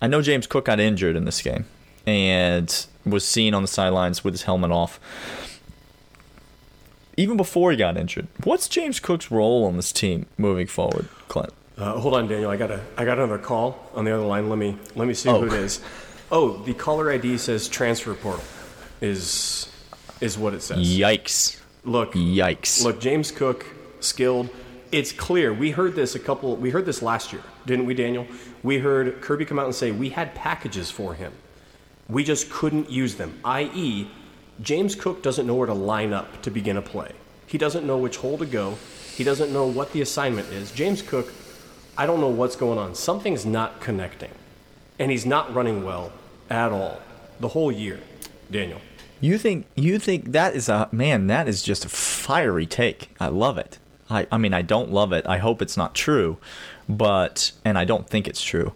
I 0.00 0.06
know 0.06 0.22
James 0.22 0.46
Cook 0.46 0.66
got 0.66 0.78
injured 0.78 1.16
in 1.16 1.24
this 1.24 1.42
game 1.42 1.64
and 2.06 2.86
was 3.04 3.24
seen 3.24 3.54
on 3.54 3.62
the 3.62 3.68
sidelines 3.68 4.22
with 4.22 4.34
his 4.34 4.42
helmet 4.42 4.70
off 4.70 5.00
even 7.16 7.36
before 7.36 7.70
he 7.70 7.76
got 7.76 7.96
injured. 7.96 8.28
What's 8.44 8.68
James 8.68 9.00
Cook's 9.00 9.30
role 9.30 9.64
on 9.64 9.76
this 9.76 9.92
team 9.92 10.26
moving 10.38 10.66
forward, 10.66 11.08
Clint? 11.28 11.52
Uh, 11.78 11.98
hold 11.98 12.14
on, 12.14 12.28
Daniel. 12.28 12.50
I 12.50 12.56
got 12.56 12.70
a 12.70 12.80
I 12.96 13.04
got 13.04 13.18
another 13.18 13.38
call 13.38 13.90
on 13.94 14.04
the 14.04 14.12
other 14.14 14.24
line. 14.24 14.48
Let 14.48 14.58
me 14.58 14.76
let 14.94 15.08
me 15.08 15.14
see 15.14 15.28
Oh. 15.28 15.40
who 15.40 15.46
it 15.46 15.52
is. 15.54 15.80
Oh, 16.30 16.58
the 16.64 16.74
caller 16.74 17.10
ID 17.12 17.38
says 17.38 17.68
transfer 17.68 18.14
portal. 18.14 18.44
Is 19.00 19.68
is 20.20 20.38
what 20.38 20.54
it 20.54 20.62
says. 20.62 20.78
Yikes. 20.78 21.60
Look, 21.84 22.12
Yikes. 22.12 22.84
Look, 22.84 23.00
James 23.00 23.32
Cook, 23.32 23.66
skilled. 24.00 24.48
It's 24.92 25.10
clear. 25.10 25.52
We 25.52 25.70
heard 25.72 25.94
this 25.94 26.14
a 26.14 26.18
couple. 26.18 26.54
We 26.56 26.70
heard 26.70 26.84
this 26.86 27.02
last 27.02 27.32
year, 27.32 27.42
didn't 27.66 27.86
we, 27.86 27.94
Daniel? 27.94 28.26
We 28.62 28.78
heard 28.78 29.20
Kirby 29.20 29.46
come 29.46 29.58
out 29.58 29.64
and 29.64 29.74
say 29.74 29.90
we 29.90 30.10
had 30.10 30.34
packages 30.34 30.90
for 30.90 31.14
him. 31.14 31.32
We 32.08 32.22
just 32.24 32.50
couldn't 32.50 32.90
use 32.90 33.14
them. 33.16 33.40
I.e., 33.44 34.08
James 34.60 34.94
Cook 34.94 35.22
doesn't 35.22 35.46
know 35.46 35.54
where 35.54 35.66
to 35.66 35.74
line 35.74 36.12
up 36.12 36.42
to 36.42 36.50
begin 36.50 36.76
a 36.76 36.82
play. 36.82 37.12
He 37.46 37.58
doesn't 37.58 37.86
know 37.86 37.98
which 37.98 38.16
hole 38.16 38.38
to 38.38 38.46
go. 38.46 38.76
He 39.14 39.24
doesn't 39.24 39.52
know 39.52 39.66
what 39.66 39.92
the 39.92 40.02
assignment 40.02 40.48
is. 40.48 40.72
James 40.72 41.02
Cook, 41.02 41.32
I 41.96 42.06
don't 42.06 42.20
know 42.20 42.28
what's 42.28 42.56
going 42.56 42.78
on. 42.78 42.94
Something's 42.94 43.44
not 43.44 43.80
connecting, 43.80 44.30
and 44.98 45.10
he's 45.10 45.26
not 45.26 45.54
running 45.54 45.84
well 45.84 46.12
at 46.48 46.72
all 46.72 47.00
the 47.40 47.48
whole 47.48 47.72
year. 47.72 48.00
Daniel. 48.50 48.80
You 49.20 49.38
think 49.38 49.66
you 49.74 49.98
think 49.98 50.32
that 50.32 50.54
is 50.54 50.68
a 50.68 50.88
man, 50.92 51.26
that 51.28 51.48
is 51.48 51.62
just 51.62 51.84
a 51.84 51.88
fiery 51.88 52.66
take. 52.66 53.10
I 53.20 53.28
love 53.28 53.56
it. 53.58 53.78
I, 54.10 54.26
I 54.30 54.38
mean 54.38 54.52
I 54.52 54.62
don't 54.62 54.90
love 54.90 55.12
it. 55.12 55.26
I 55.26 55.38
hope 55.38 55.62
it's 55.62 55.76
not 55.76 55.94
true. 55.94 56.38
But 56.88 57.52
and 57.64 57.78
I 57.78 57.84
don't 57.84 58.08
think 58.08 58.28
it's 58.28 58.42
true. 58.42 58.72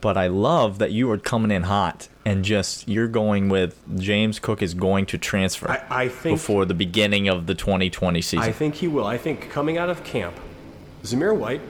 But 0.00 0.16
I 0.16 0.26
love 0.26 0.78
that 0.78 0.92
you 0.92 1.10
are 1.10 1.18
coming 1.18 1.50
in 1.50 1.64
hot 1.64 2.08
and 2.24 2.44
just 2.44 2.88
you're 2.88 3.08
going 3.08 3.48
with 3.48 3.80
James 3.98 4.38
Cook 4.38 4.60
is 4.60 4.74
going 4.74 5.06
to 5.06 5.18
transfer 5.18 5.70
I, 5.70 6.04
I 6.04 6.08
think 6.08 6.38
before 6.38 6.64
the 6.64 6.74
beginning 6.74 7.28
of 7.28 7.46
the 7.46 7.54
2020 7.54 8.20
season. 8.20 8.38
I 8.40 8.52
think 8.52 8.74
he 8.76 8.88
will. 8.88 9.06
I 9.06 9.16
think 9.16 9.50
coming 9.50 9.78
out 9.78 9.88
of 9.88 10.04
camp, 10.04 10.34
Zamir 11.02 11.36
White, 11.36 11.60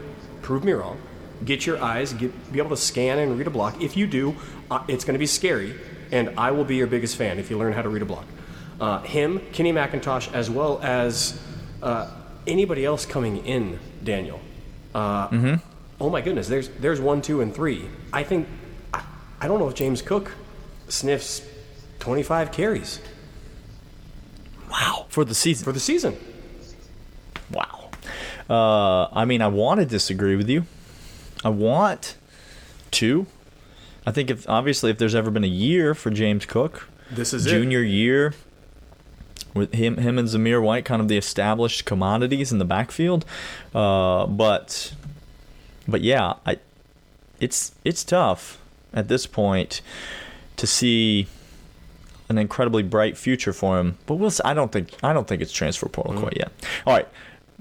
prove 0.42 0.64
me 0.64 0.72
wrong. 0.72 1.00
Get 1.44 1.66
your 1.66 1.82
eyes, 1.82 2.14
get, 2.14 2.52
be 2.52 2.58
able 2.58 2.70
to 2.70 2.76
scan 2.76 3.18
and 3.18 3.36
read 3.36 3.46
a 3.46 3.50
block. 3.50 3.82
If 3.82 3.96
you 3.96 4.06
do, 4.06 4.34
uh, 4.70 4.82
it's 4.88 5.04
going 5.04 5.14
to 5.14 5.18
be 5.18 5.26
scary, 5.26 5.74
and 6.10 6.32
I 6.38 6.50
will 6.50 6.64
be 6.64 6.76
your 6.76 6.86
biggest 6.86 7.16
fan 7.16 7.38
if 7.38 7.50
you 7.50 7.58
learn 7.58 7.74
how 7.74 7.82
to 7.82 7.90
read 7.90 8.02
a 8.02 8.06
block. 8.06 8.24
Uh, 8.80 9.02
him, 9.02 9.40
Kenny 9.52 9.72
McIntosh, 9.72 10.32
as 10.32 10.48
well 10.48 10.80
as 10.82 11.38
uh, 11.82 12.10
anybody 12.46 12.84
else 12.84 13.04
coming 13.04 13.44
in, 13.44 13.78
Daniel. 14.02 14.40
Uh, 14.94 15.58
Oh 16.00 16.10
my 16.10 16.20
goodness, 16.20 16.48
there's 16.48 16.68
there's 16.68 17.00
one, 17.00 17.22
two, 17.22 17.40
and 17.40 17.54
three. 17.54 17.88
I 18.12 18.22
think 18.22 18.48
I, 18.92 19.02
I 19.40 19.48
don't 19.48 19.58
know 19.58 19.68
if 19.68 19.74
James 19.74 20.02
Cook 20.02 20.32
sniffs 20.88 21.42
25 22.00 22.52
carries 22.52 23.00
wow. 24.70 25.06
For 25.08 25.24
the 25.24 25.34
season. 25.34 25.64
for 25.64 25.72
the 25.72 25.80
season. 25.80 26.16
Wow. 27.50 27.90
Uh, 28.48 29.08
I 29.12 29.24
mean, 29.24 29.40
I 29.42 29.48
want 29.48 29.80
to 29.80 29.86
disagree 29.86 30.36
with 30.36 30.48
you. 30.48 30.64
I 31.44 31.48
want 31.48 32.16
to. 32.92 33.26
I 34.06 34.12
think 34.12 34.30
if 34.30 34.48
obviously 34.48 34.90
if 34.90 34.98
there's 34.98 35.14
ever 35.14 35.30
been 35.30 35.44
a 35.44 35.48
year 35.48 35.94
for 35.94 36.10
James 36.10 36.44
Cook, 36.46 36.88
This 37.10 37.32
is 37.32 37.46
it. 37.46 37.50
junior 37.50 37.82
year 37.82 38.34
with 39.54 39.72
him 39.74 39.96
him 39.96 40.18
and 40.18 40.28
Zamir 40.28 40.62
White 40.62 40.84
kind 40.84 41.00
of 41.00 41.08
the 41.08 41.16
established 41.16 41.84
commodities 41.86 42.52
in 42.52 42.58
the 42.58 42.64
backfield. 42.64 43.24
Uh, 43.74 44.26
but 44.26 44.92
but 45.88 46.00
yeah, 46.02 46.34
I 46.44 46.58
it's 47.40 47.72
it's 47.84 48.02
tough 48.04 48.58
at 48.94 49.08
this 49.08 49.26
point 49.26 49.80
to 50.56 50.66
see 50.66 51.26
an 52.28 52.38
incredibly 52.38 52.82
bright 52.82 53.16
future 53.16 53.52
for 53.52 53.78
him. 53.78 53.98
But 54.06 54.14
we'll 54.14 54.30
see. 54.30 54.42
I 54.44 54.54
don't 54.54 54.72
think 54.72 54.90
I 55.02 55.12
don't 55.12 55.28
think 55.28 55.42
it's 55.42 55.52
transfer 55.52 55.88
portal 55.88 56.14
Mm. 56.14 56.20
quite 56.20 56.36
yet. 56.36 56.52
All 56.86 56.94
right. 56.94 57.08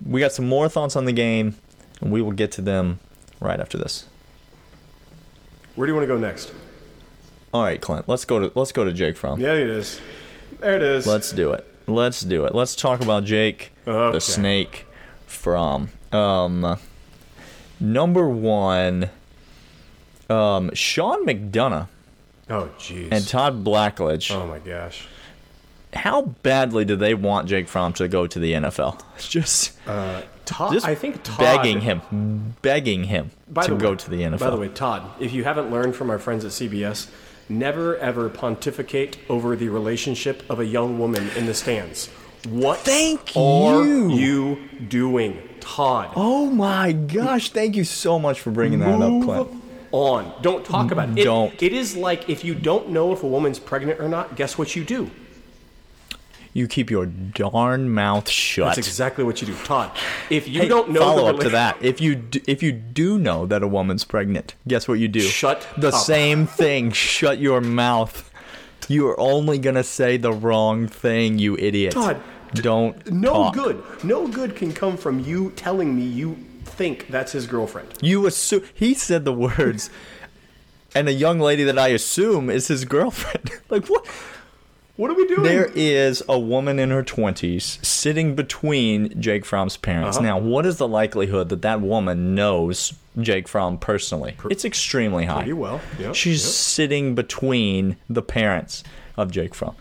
We 0.06 0.20
got 0.20 0.32
some 0.34 0.48
more 0.48 0.68
thoughts 0.70 0.96
on 0.96 1.06
the 1.06 1.14
game 1.14 1.56
and 2.02 2.12
we 2.12 2.22
will 2.22 2.32
get 2.34 2.52
to 2.54 2.62
them 2.62 3.00
right 3.40 3.60
after 3.60 3.78
this. 3.78 4.06
Where 5.76 5.86
do 5.86 5.92
you 5.92 5.96
want 5.96 6.08
to 6.08 6.14
go 6.14 6.18
next? 6.20 6.54
All 7.54 7.64
right, 7.64 7.80
Clint. 7.80 8.08
Let's 8.10 8.26
go 8.26 8.40
to 8.40 8.52
let's 8.60 8.72
go 8.72 8.84
to 8.84 8.92
Jake 8.94 9.18
Fromm. 9.18 9.40
Yeah, 9.40 9.54
it 9.54 9.68
is. 9.70 10.00
There 10.60 10.76
it 10.76 10.82
is. 10.82 11.06
Let's 11.08 11.32
do 11.32 11.52
it. 11.52 11.66
Let's 11.88 12.22
do 12.22 12.46
it. 12.46 12.56
Let's 12.56 12.76
talk 12.76 13.02
about 13.02 13.24
Jake 13.26 13.72
Okay. 13.88 14.14
the 14.16 14.22
Snake 14.22 14.86
from 15.28 15.90
um 16.12 16.78
number 17.94 18.28
one 18.30 19.10
um 20.30 20.72
Sean 20.74 21.26
McDonough 21.26 21.88
Oh, 22.50 22.70
jeez. 22.78 23.08
and 23.12 23.28
Todd 23.28 23.64
Blackledge. 23.64 24.32
oh 24.32 24.46
my 24.48 24.60
gosh. 24.60 25.08
How 25.94 26.24
badly 26.44 26.84
do 26.84 26.96
they 26.98 27.14
want 27.14 27.48
Jake 27.48 27.68
Fromm 27.70 27.94
to 27.94 28.08
go 28.08 28.28
to 28.28 28.38
the 28.38 28.52
NFL? 28.54 29.02
Just 29.30 29.72
Uh, 29.88 30.22
Todd, 30.46 30.74
just 30.74 30.86
I 30.86 30.94
think 30.94 31.24
Todd, 31.24 31.40
begging 31.40 31.82
him, 31.82 32.56
begging 32.62 33.06
him 33.06 33.32
to 33.64 33.72
the 33.72 33.76
go 33.78 33.96
to 33.96 34.10
the 34.12 34.22
NFL. 34.22 34.40
By 34.40 34.50
the 34.52 34.58
way, 34.58 34.68
Todd, 34.68 35.02
if 35.20 35.34
you 35.34 35.44
haven't 35.44 35.72
learned 35.72 35.96
from 35.96 36.12
our 36.12 36.20
friends 36.20 36.46
at 36.46 36.52
CBS, 36.52 37.08
never 37.50 37.98
ever 37.98 38.30
pontificate 38.30 39.18
over 39.28 39.56
the 39.56 39.70
relationship 39.70 40.44
of 40.48 40.60
a 40.60 40.66
young 40.66 41.00
woman 41.00 41.30
in 41.36 41.48
the 41.48 41.54
stands. 41.56 42.10
What 42.50 42.80
Thank 42.80 43.32
are 43.36 43.86
you. 43.86 44.10
you 44.12 44.70
doing, 44.88 45.42
Todd? 45.60 46.12
oh 46.16 46.50
my 46.50 46.92
gosh! 46.92 47.50
Thank 47.52 47.76
you 47.76 47.84
so 47.84 48.20
much 48.20 48.40
for 48.40 48.52
bringing 48.52 48.80
that 48.80 49.02
up, 49.02 49.24
Clint. 49.24 49.64
on. 49.92 50.32
Don't 50.42 50.64
talk 50.64 50.92
about 50.92 51.10
it. 51.10 51.18
It- 51.20 51.24
Don't. 51.24 51.62
It 51.62 51.74
is 51.74 51.96
like 51.96 52.30
if 52.30 52.44
you 52.44 52.54
don't 52.54 52.90
know 52.90 53.12
if 53.14 53.24
a 53.24 53.28
woman's 53.28 53.58
pregnant 53.60 54.00
or 54.00 54.08
not, 54.08 54.36
guess 54.36 54.58
what 54.58 54.76
you 54.76 54.84
do? 54.84 55.10
You 56.54 56.68
keep 56.70 56.90
your 56.90 57.06
darn 57.06 57.90
mouth 57.90 58.30
shut. 58.30 58.68
That's 58.76 58.88
exactly 58.88 59.26
what 59.26 59.42
you 59.42 59.48
do, 59.48 59.56
Todd. 59.66 59.92
If 60.30 60.48
you 60.48 60.62
Hey, 60.62 60.68
don't 60.70 60.92
know 60.92 61.02
follow 61.02 61.28
up 61.28 61.40
to 61.42 61.50
that. 61.50 61.76
If 61.82 62.00
you 62.00 62.16
do, 62.16 62.40
if 62.48 62.64
you 62.64 62.72
do 62.72 63.18
know 63.18 63.46
that 63.46 63.62
a 63.62 63.68
woman's 63.68 64.06
pregnant, 64.06 64.56
guess 64.66 64.88
what 64.88 65.00
you 65.00 65.10
do? 65.10 65.20
Shut 65.20 65.68
the 65.78 65.90
up. 65.90 65.94
same 65.96 66.46
thing. 66.48 66.92
Shut 66.92 67.40
your 67.40 67.60
mouth. 67.60 68.32
You 68.88 69.06
are 69.10 69.20
only 69.20 69.58
gonna 69.58 69.84
say 69.84 70.16
the 70.16 70.32
wrong 70.32 70.88
thing, 70.88 71.40
you 71.40 71.58
idiot. 71.58 71.92
Todd, 71.94 72.22
don't 72.62 73.12
No 73.12 73.32
talk. 73.34 73.54
good. 73.54 73.84
No 74.04 74.28
good 74.28 74.56
can 74.56 74.72
come 74.74 74.98
from 74.98 75.20
you 75.20 75.52
telling 75.56 75.96
me 75.96 76.04
you 76.04 76.38
think 76.64 77.08
that's 77.10 77.32
his 77.32 77.48
girlfriend. 77.48 77.90
You 78.02 78.26
assume 78.26 78.64
he 78.74 78.94
said 78.94 79.24
the 79.26 79.34
words, 79.34 79.90
and 80.96 81.08
a 81.08 81.14
young 81.14 81.40
lady 81.40 81.64
that 81.64 81.78
I 81.80 81.90
assume 81.90 82.50
is 82.50 82.68
his 82.68 82.86
girlfriend. 82.86 83.50
like 83.70 83.88
what? 83.88 84.06
What 84.98 85.12
are 85.12 85.16
we 85.16 85.28
doing? 85.28 85.44
There 85.44 85.70
is 85.76 86.24
a 86.30 86.40
woman 86.40 86.80
in 86.80 86.90
her 86.90 87.04
20s 87.04 87.84
sitting 87.86 88.34
between 88.34 89.20
Jake 89.22 89.44
Fromm's 89.44 89.76
parents. 89.76 90.16
Uh-huh. 90.16 90.26
Now, 90.26 90.38
what 90.38 90.66
is 90.66 90.78
the 90.78 90.88
likelihood 90.88 91.50
that 91.50 91.62
that 91.64 91.82
woman 91.82 92.34
knows 92.34 92.94
Jake 93.20 93.50
Fromm 93.50 93.78
personally? 93.78 94.38
It's 94.50 94.64
extremely 94.64 95.26
high. 95.26 95.40
Pretty 95.40 95.52
well, 95.52 95.82
yep, 96.00 96.16
She's 96.16 96.46
yep. 96.46 96.54
sitting 96.54 97.14
between 97.14 97.98
the 98.10 98.22
parents 98.22 98.86
of 99.18 99.32
Jake 99.32 99.54
Fromm. 99.54 99.76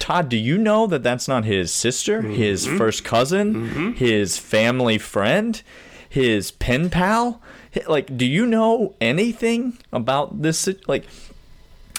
Todd, 0.00 0.28
do 0.28 0.36
you 0.36 0.58
know 0.58 0.86
that 0.88 1.04
that's 1.04 1.28
not 1.28 1.44
his 1.44 1.72
sister, 1.72 2.22
his 2.22 2.66
Mm-hmm. 2.66 2.78
first 2.78 3.04
cousin, 3.04 3.94
his 3.94 4.36
family 4.38 4.98
friend, 4.98 5.62
his 6.08 6.50
pen 6.50 6.90
pal? 6.90 7.40
Like, 7.86 8.16
do 8.16 8.26
you 8.26 8.46
know 8.46 8.94
anything 9.00 9.78
about 9.92 10.42
this? 10.42 10.68
Like, 10.88 11.04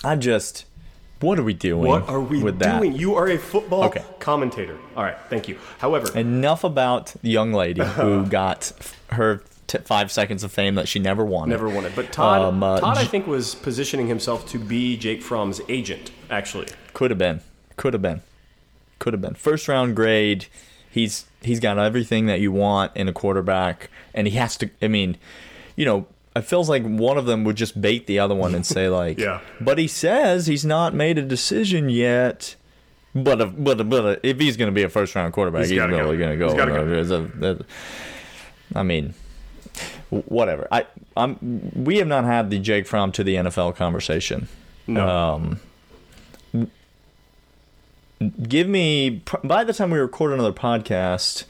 I 0.04 0.16
just, 0.18 0.66
what 1.22 1.38
are 1.40 1.44
we 1.44 1.54
doing? 1.54 1.88
What 1.88 2.10
are 2.10 2.20
we 2.20 2.42
with 2.44 2.60
that? 2.60 2.80
doing? 2.82 2.94
You 2.96 3.16
are 3.16 3.28
a 3.30 3.38
football 3.38 3.84
Okay. 3.86 4.04
commentator. 4.20 4.78
All 4.98 5.04
right, 5.04 5.16
thank 5.30 5.48
you. 5.48 5.58
However, 5.78 6.18
Enough 6.18 6.64
about 6.66 7.14
the 7.22 7.30
young 7.30 7.54
lady 7.54 7.82
who 7.84 8.26
got 8.42 8.72
her 9.12 9.44
t- 9.68 9.78
five 9.86 10.12
seconds 10.12 10.44
of 10.44 10.52
fame 10.52 10.74
that 10.76 10.88
she 10.90 10.98
never 11.00 11.24
wanted. 11.24 11.52
never 11.52 11.70
wanted. 11.70 11.96
But 11.96 12.12
Todd, 12.12 12.42
Um, 12.42 12.64
uh, 12.64 12.80
Todd, 12.80 12.98
I 12.98 13.06
think, 13.06 13.28
was 13.28 13.54
positioning 13.56 14.08
himself 14.08 14.46
to 14.50 14.58
be 14.58 14.98
Jake 14.98 15.22
Fromm's 15.22 15.62
agent. 15.70 16.12
Actually, 16.32 16.68
Could 16.94 17.12
have 17.12 17.20
been. 17.20 17.42
Could 17.82 17.94
have 17.94 18.02
been. 18.04 18.22
Could 19.00 19.14
have 19.14 19.22
been. 19.24 19.34
First 19.34 19.68
round 19.68 19.96
grade. 19.96 20.46
He's 20.92 21.26
he's 21.42 21.60
got 21.60 21.80
everything 21.80 22.28
that 22.28 22.40
you 22.40 22.52
want 22.52 22.96
in 22.96 23.08
a 23.08 23.12
quarterback, 23.12 23.90
and 24.14 24.28
he 24.28 24.38
has 24.38 24.56
to. 24.58 24.70
I 24.84 24.88
mean, 24.88 25.18
you 25.76 25.86
know, 25.86 26.06
it 26.36 26.44
feels 26.44 26.70
like 26.70 26.84
one 26.84 27.18
of 27.18 27.26
them 27.26 27.44
would 27.44 27.56
just 27.56 27.82
bait 27.82 28.06
the 28.06 28.20
other 28.20 28.36
one 28.36 28.54
and 28.54 28.64
say 28.64 28.88
like, 29.02 29.18
Yeah. 29.18 29.40
But 29.60 29.80
he 29.80 29.88
says 29.88 30.46
he's 30.46 30.64
not 30.64 30.94
made 30.94 31.18
a 31.18 31.24
decision 31.24 31.90
yet. 31.90 32.56
But 33.16 33.42
if, 33.42 33.52
but 33.58 33.82
uh, 33.82 33.84
but 33.84 34.06
uh, 34.06 34.16
if 34.22 34.40
he's 34.40 34.58
going 34.58 34.70
to 34.70 34.76
be 34.76 34.84
a 34.84 34.90
first 34.90 35.16
round 35.16 35.34
quarterback, 35.34 35.62
He's 35.62 35.72
he's, 35.72 35.82
really 35.82 36.18
going 36.18 36.38
to 36.38 36.38
go. 36.38 36.50
He's 36.50 37.10
go. 37.10 37.66
I 38.76 38.84
mean, 38.84 39.16
whatever. 40.12 40.68
I 40.72 40.86
I'm 41.18 41.72
we 41.76 41.98
have 41.98 42.08
not 42.08 42.26
had 42.26 42.52
the 42.52 42.60
Jake 42.60 42.86
Fromm 42.86 43.12
to 43.14 43.24
the 43.24 43.38
NFL 43.38 43.76
conversation. 43.76 44.50
no. 44.86 45.08
Um, 45.08 45.60
give 48.22 48.68
me 48.68 49.22
by 49.44 49.64
the 49.64 49.74
time 49.74 49.92
we 49.92 50.00
record 50.00 50.34
another 50.34 50.54
podcast. 50.54 51.44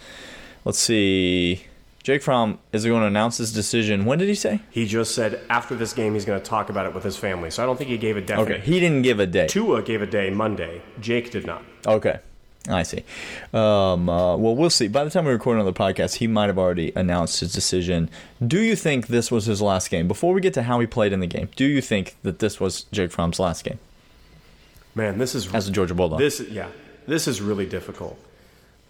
Let's 0.66 0.80
see. 0.80 1.66
Jake 2.04 2.24
Fromm 2.24 2.58
is 2.74 2.84
going 2.84 3.02
to 3.02 3.08
announce 3.08 3.38
his 3.38 3.54
decision. 3.54 4.06
When 4.06 4.18
did 4.18 4.28
he 4.28 4.36
say? 4.36 4.62
he 4.72 4.88
just 4.88 5.14
said 5.14 5.40
after 5.50 5.76
this 5.76 5.94
game 5.94 6.16
he's 6.16 6.26
going 6.26 6.40
to 6.40 6.46
talk 6.46 6.70
about 6.70 6.88
it 6.88 6.96
with 6.96 7.04
his 7.04 7.16
family. 7.16 7.52
So 7.52 7.62
I 7.62 7.66
don't 7.66 7.78
think 7.78 7.90
he 7.92 7.98
gave 7.98 8.18
a 8.18 8.22
definite. 8.22 8.56
Okay, 8.56 8.62
he 8.62 8.80
didn't 8.80 9.04
give 9.04 9.20
a 9.20 9.28
day. 9.28 9.48
Tua 9.48 9.84
gave 9.84 10.02
a 10.02 10.08
day 10.08 10.30
Monday. 10.32 10.82
Jake 11.00 11.30
did 11.30 11.46
not. 11.46 11.64
Okay, 11.86 12.20
I 12.68 12.82
see. 12.84 13.04
Um, 13.54 14.10
uh, 14.10 14.36
well, 14.36 14.56
we'll 14.56 14.72
see. 14.72 14.88
By 14.88 15.04
the 15.04 15.12
time 15.12 15.26
we 15.26 15.32
record 15.32 15.58
another 15.58 15.74
podcast, 15.74 16.16
he 16.16 16.28
might 16.28 16.48
have 16.48 16.58
already 16.58 16.92
announced 16.96 17.40
his 17.40 17.54
decision. 17.54 18.10
Do 18.46 18.60
you 18.60 18.76
think 18.76 19.08
this 19.08 19.30
was 19.30 19.46
his 19.46 19.62
last 19.62 19.92
game? 19.92 20.08
Before 20.08 20.34
we 20.34 20.42
get 20.42 20.56
to 20.56 20.64
how 20.64 20.80
he 20.80 20.88
played 20.88 21.14
in 21.14 21.20
the 21.20 21.28
game, 21.28 21.50
do 21.56 21.66
you 21.66 21.82
think 21.82 22.16
that 22.24 22.40
this 22.40 22.60
was 22.60 22.84
Jake 22.92 23.12
Fromm's 23.12 23.40
last 23.40 23.64
game 23.64 23.78
Man, 24.96 25.18
this 25.18 25.36
is 25.36 25.54
as 25.54 25.68
a 25.68 25.72
Georgia 25.72 25.94
Bulldog? 25.94 26.20
This, 26.20 26.40
yeah, 26.42 26.68
this 27.08 27.28
is 27.28 27.42
really 27.42 27.66
difficult. 27.66 28.18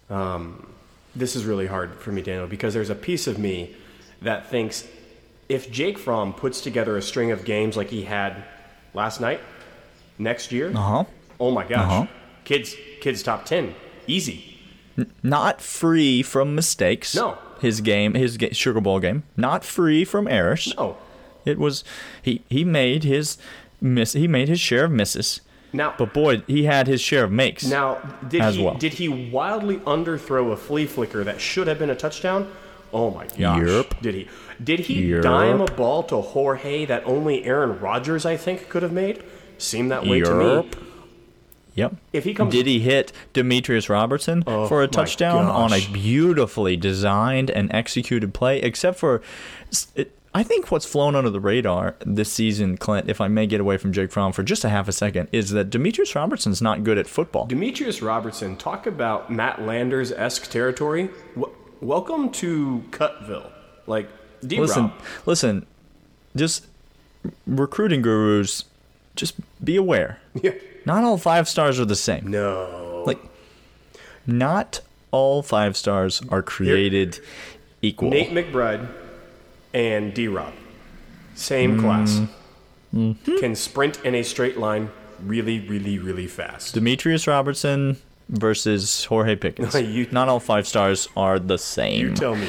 Um, 0.10 0.68
this 1.16 1.36
is 1.36 1.46
really 1.46 1.68
hard 1.68 1.94
for 1.96 2.12
me, 2.12 2.22
Daniel, 2.22 2.48
because 2.48 2.74
there's 2.74 2.90
a 2.90 2.96
piece 2.96 3.28
of 3.28 3.38
me 3.38 3.76
that 4.22 4.50
thinks 4.50 4.88
if 5.50 5.72
Jake 5.72 5.98
Fromm 5.98 6.34
puts 6.34 6.62
together 6.62 6.98
a 6.98 7.02
string 7.02 7.32
of 7.32 7.46
games 7.46 7.76
like 7.78 7.90
he 7.90 8.04
had 8.04 8.44
last 8.94 9.22
night, 9.22 9.42
next 10.18 10.52
year, 10.52 10.70
uh 10.70 10.80
huh. 10.80 11.04
oh 11.40 11.52
my 11.52 11.64
gosh, 11.66 11.92
Uh-huh. 11.92 12.08
kids, 12.46 12.76
kids 13.02 13.22
top 13.24 13.46
ten, 13.46 13.76
easy. 14.08 14.58
not 15.24 15.62
free 15.62 16.22
from 16.24 16.56
mistakes. 16.56 17.16
No. 17.16 17.38
His 17.62 17.80
game, 17.82 18.16
his 18.16 18.38
ga- 18.38 18.54
Sugar 18.54 18.82
Bowl 18.82 19.00
game, 19.00 19.24
not 19.38 19.64
free 19.64 20.04
from 20.04 20.28
errors. 20.28 20.74
No, 20.78 20.98
It 21.46 21.60
was 21.60 21.84
he 22.22 22.42
he 22.50 22.64
made 22.64 23.04
his 23.04 23.38
miss 23.80 24.14
he 24.14 24.28
made 24.28 24.48
his 24.48 24.60
share 24.60 24.86
of 24.86 24.92
misses. 24.92 25.42
Now, 25.74 25.94
But 25.98 26.14
boy, 26.14 26.44
he 26.48 26.64
had 26.66 26.88
his 26.88 27.02
share 27.02 27.24
of 27.26 27.32
makes. 27.32 27.64
now, 27.66 27.98
did 28.28 28.44
he 28.56 28.64
well. 28.64 28.76
did 28.76 28.94
he 28.94 29.08
wildly 29.08 29.78
underthrow 29.78 30.52
a 30.52 30.58
flea 30.58 30.86
flicker 30.86 31.24
that 31.24 31.40
should 31.42 31.68
have 31.68 31.80
been 31.80 31.90
a 31.90 31.96
touchdown? 31.96 32.52
Oh 32.94 33.10
my 33.12 33.26
gosh! 33.38 33.66
Yep. 33.68 34.02
Did 34.02 34.16
he? 34.16 34.28
Did 34.62 34.80
he 34.82 35.06
Yep. 35.06 35.22
dime 35.24 35.62
a 35.62 35.66
ball 35.66 36.04
to 36.04 36.18
Jorge 36.22 36.86
that 36.86 37.04
only 37.06 37.46
Aaron 37.46 37.80
Rodgers, 37.80 38.26
I 38.26 38.36
think, 38.38 38.68
could 38.70 38.84
have 38.84 38.92
made? 38.92 39.24
Seemed 39.58 39.92
that 39.92 40.06
way 40.06 40.20
to 40.20 40.34
me. 40.36 40.54
Yep. 40.56 40.76
Yep. 41.74 41.96
If 42.12 42.24
he 42.26 42.34
comes, 42.34 42.52
Did 42.52 42.66
he 42.68 42.82
hit 42.82 43.14
Demetrius 43.32 43.90
Robertson 43.90 44.44
Oh, 44.46 44.68
for 44.68 44.84
a 44.84 44.88
touchdown 44.90 45.46
on 45.46 45.72
a 45.72 45.80
beautifully 45.94 46.76
designed 46.76 47.50
and 47.50 47.74
executed 47.74 48.34
play? 48.34 48.60
Except 48.62 49.00
for, 49.00 49.22
it, 49.96 50.12
I 50.34 50.44
think 50.44 50.72
what's 50.72 50.86
flown 50.86 51.16
under 51.16 51.30
the 51.30 51.42
radar 51.42 51.96
this 52.06 52.32
season, 52.32 52.78
Clint, 52.78 53.10
if 53.10 53.20
I 53.20 53.28
may 53.28 53.46
get 53.46 53.60
away 53.60 53.76
from 53.78 53.92
Jake 53.92 54.12
Fromm 54.12 54.32
for 54.32 54.44
just 54.44 54.64
a 54.64 54.70
half 54.70 54.88
a 54.88 54.94
second, 54.94 55.28
is 55.34 55.50
that 55.52 55.70
Demetrius 55.70 56.16
Robertson's 56.16 56.62
not 56.62 56.86
good 56.86 56.98
at 56.98 57.08
football. 57.08 57.48
Demetrius 57.48 58.02
Robertson, 58.02 58.56
talk 58.56 58.88
about 58.88 59.30
Matt 59.30 59.62
Landers 59.62 60.12
esque 60.14 60.50
territory. 60.50 61.10
W- 61.36 61.54
welcome 61.82 62.32
to 62.32 62.82
Cutville. 62.92 63.52
Like, 63.88 64.10
D 64.46 64.58
Listen, 64.60 64.94
listen, 65.26 65.66
just 66.34 66.66
recruiting 67.46 68.02
gurus, 68.02 68.64
just 69.16 69.36
be 69.64 69.76
aware. 69.76 70.20
Yeah. 70.42 70.52
Not 70.84 71.04
all 71.04 71.18
five 71.20 71.48
stars 71.48 71.80
are 71.80 71.86
the 71.86 71.96
same. 71.96 72.26
No. 72.32 73.04
Like, 73.06 73.20
not 74.26 74.80
all 75.12 75.44
five 75.44 75.78
stars 75.78 76.24
are 76.30 76.42
created 76.42 77.20
equal. 77.84 78.10
Nate 78.10 78.32
McBride 78.32 78.88
and 79.74 80.14
D 80.14 80.28
Rob. 80.28 80.54
same 81.36 81.80
class, 81.80 82.22
can 82.92 83.56
sprint 83.56 84.04
in 84.06 84.16
a 84.16 84.24
straight 84.24 84.58
line 84.58 84.90
really, 85.24 85.60
really, 85.68 85.98
really 86.00 86.28
fast. 86.28 86.74
Demetrius 86.74 87.28
Robertson 87.28 87.98
versus 88.30 89.06
Jorge 89.06 89.36
Pickens. 89.36 89.74
You- 89.82 90.08
Not 90.12 90.28
all 90.30 90.40
five 90.40 90.68
stars 90.68 91.08
are 91.16 91.40
the 91.40 91.58
same. 91.58 92.00
You 92.10 92.14
tell 92.14 92.36
me. 92.36 92.48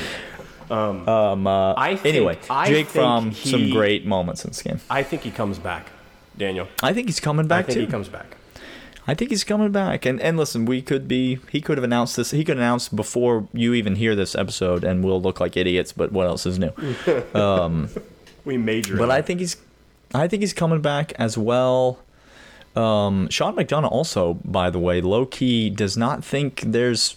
um, 0.70 1.46
uh, 1.46 1.74
I 1.76 1.96
think- 1.96 2.14
anyway, 2.16 2.38
I 2.48 2.66
Jake 2.68 2.86
think 2.88 3.04
Fromm, 3.04 3.32
some 3.32 3.60
he- 3.60 3.72
great 3.72 4.06
moments 4.06 4.44
in 4.44 4.50
this 4.50 4.62
game. 4.62 4.80
I 4.90 5.02
think 5.02 5.22
he 5.22 5.30
comes 5.30 5.58
back, 5.58 5.86
Daniel. 6.36 6.66
I 6.82 6.92
think 6.92 7.08
he's 7.08 7.20
coming 7.20 7.46
I 7.46 7.48
back 7.48 7.66
think 7.66 7.74
too. 7.76 7.80
he 7.82 7.86
comes 7.86 8.08
back. 8.08 8.36
I 9.06 9.14
think 9.14 9.30
he's 9.30 9.44
coming 9.44 9.72
back. 9.72 10.06
And 10.06 10.20
and 10.20 10.36
listen, 10.36 10.64
we 10.64 10.80
could 10.82 11.08
be 11.08 11.38
he 11.50 11.60
could 11.60 11.76
have 11.76 11.84
announced 11.84 12.16
this 12.16 12.30
he 12.30 12.44
could 12.44 12.56
announce 12.56 12.88
before 12.88 13.48
you 13.52 13.74
even 13.74 13.96
hear 13.96 14.14
this 14.14 14.34
episode 14.34 14.84
and 14.84 15.04
we'll 15.04 15.20
look 15.20 15.40
like 15.40 15.56
idiots, 15.56 15.92
but 15.92 16.12
what 16.12 16.26
else 16.26 16.46
is 16.46 16.58
new? 16.58 16.72
We 18.44 18.56
major. 18.58 18.96
But 18.96 19.10
I 19.10 19.22
think 19.22 19.40
he's 19.40 19.56
I 20.14 20.28
think 20.28 20.42
he's 20.42 20.52
coming 20.52 20.80
back 20.80 21.12
as 21.18 21.38
well. 21.38 21.98
Um, 22.74 23.28
Sean 23.28 23.54
McDonough 23.54 23.90
also, 23.90 24.34
by 24.44 24.70
the 24.70 24.78
way, 24.78 25.00
low 25.00 25.26
key 25.26 25.70
does 25.70 25.96
not 25.96 26.24
think 26.24 26.62
there's 26.66 27.16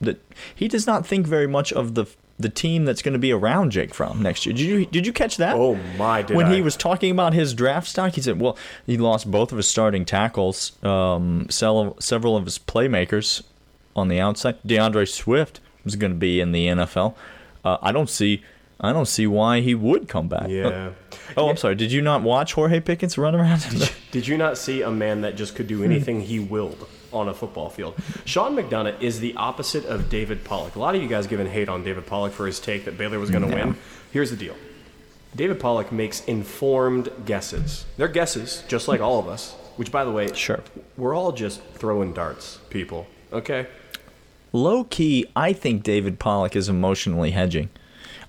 that 0.00 0.20
he 0.54 0.68
does 0.68 0.86
not 0.86 1.06
think 1.06 1.26
very 1.26 1.46
much 1.46 1.72
of 1.72 1.94
the 1.94 2.06
the 2.42 2.48
team 2.48 2.84
that's 2.84 3.02
going 3.02 3.12
to 3.14 3.18
be 3.18 3.32
around 3.32 3.72
Jake 3.72 3.94
Fromm 3.94 4.22
next 4.22 4.44
year. 4.44 4.54
Did 4.54 4.64
you 4.64 4.86
did 4.86 5.06
you 5.06 5.12
catch 5.12 5.36
that? 5.38 5.56
Oh 5.56 5.76
my! 5.96 6.22
When 6.22 6.46
I. 6.46 6.54
he 6.54 6.62
was 6.62 6.76
talking 6.76 7.10
about 7.10 7.32
his 7.34 7.54
draft 7.54 7.88
stock, 7.88 8.12
he 8.12 8.20
said, 8.20 8.40
"Well, 8.40 8.56
he 8.86 8.98
lost 8.98 9.30
both 9.30 9.52
of 9.52 9.56
his 9.56 9.68
starting 9.68 10.04
tackles, 10.04 10.72
um, 10.84 11.46
several 11.48 11.96
several 12.00 12.36
of 12.36 12.44
his 12.44 12.58
playmakers 12.58 13.42
on 13.96 14.08
the 14.08 14.20
outside. 14.20 14.56
D'Andre 14.66 15.04
Swift 15.04 15.60
was 15.84 15.96
going 15.96 16.12
to 16.12 16.18
be 16.18 16.40
in 16.40 16.52
the 16.52 16.66
NFL. 16.66 17.14
Uh, 17.64 17.78
I 17.80 17.92
don't 17.92 18.10
see, 18.10 18.42
I 18.82 18.92
don't 18.92 19.06
see 19.06 19.26
why 19.26 19.60
he 19.60 19.74
would 19.74 20.08
come 20.08 20.28
back. 20.28 20.48
Yeah. 20.48 20.90
Oh, 21.34 21.48
I'm 21.48 21.56
sorry. 21.56 21.76
Did 21.76 21.92
you 21.92 22.02
not 22.02 22.20
watch 22.22 22.52
Jorge 22.52 22.80
Pickens 22.80 23.16
run 23.16 23.34
around? 23.34 23.64
Did 24.10 24.28
you 24.28 24.36
not 24.36 24.58
see 24.58 24.82
a 24.82 24.90
man 24.90 25.22
that 25.22 25.34
just 25.34 25.54
could 25.54 25.64
Hmm. 25.64 25.78
do 25.78 25.84
anything 25.84 26.20
he 26.20 26.38
willed 26.38 26.86
on 27.10 27.26
a 27.26 27.32
football 27.32 27.70
field? 27.70 27.94
Sean 28.26 28.54
McDonough 28.54 29.00
is 29.00 29.20
the 29.20 29.34
opposite 29.36 29.86
of 29.86 30.10
David 30.10 30.44
Pollack. 30.44 30.76
A 30.76 30.78
lot 30.78 30.94
of 30.94 31.00
you 31.00 31.08
guys 31.08 31.26
giving 31.26 31.46
hate 31.46 31.70
on 31.70 31.84
David 31.84 32.04
Pollack 32.06 32.32
for 32.32 32.44
his 32.46 32.60
take 32.60 32.84
that 32.84 32.98
Baylor 32.98 33.18
was 33.18 33.30
going 33.30 33.48
to 33.48 33.54
win. 33.54 33.76
Here's 34.12 34.28
the 34.30 34.36
deal. 34.36 34.54
David 35.34 35.58
Pollack 35.58 35.90
makes 35.90 36.22
informed 36.26 37.08
guesses. 37.24 37.86
They're 37.96 38.08
guesses, 38.08 38.62
just 38.68 38.86
like 38.86 39.00
all 39.00 39.18
of 39.18 39.26
us. 39.26 39.52
Which, 39.76 39.90
by 39.90 40.04
the 40.04 40.10
way, 40.12 40.30
Sure. 40.34 40.60
we're 40.98 41.14
all 41.14 41.32
just 41.32 41.62
throwing 41.74 42.12
darts, 42.12 42.58
people. 42.68 43.06
Okay. 43.32 43.68
Low 44.52 44.84
key, 44.84 45.24
I 45.34 45.54
think 45.54 45.82
David 45.82 46.18
Pollack 46.18 46.54
is 46.54 46.68
emotionally 46.68 47.30
hedging. 47.30 47.70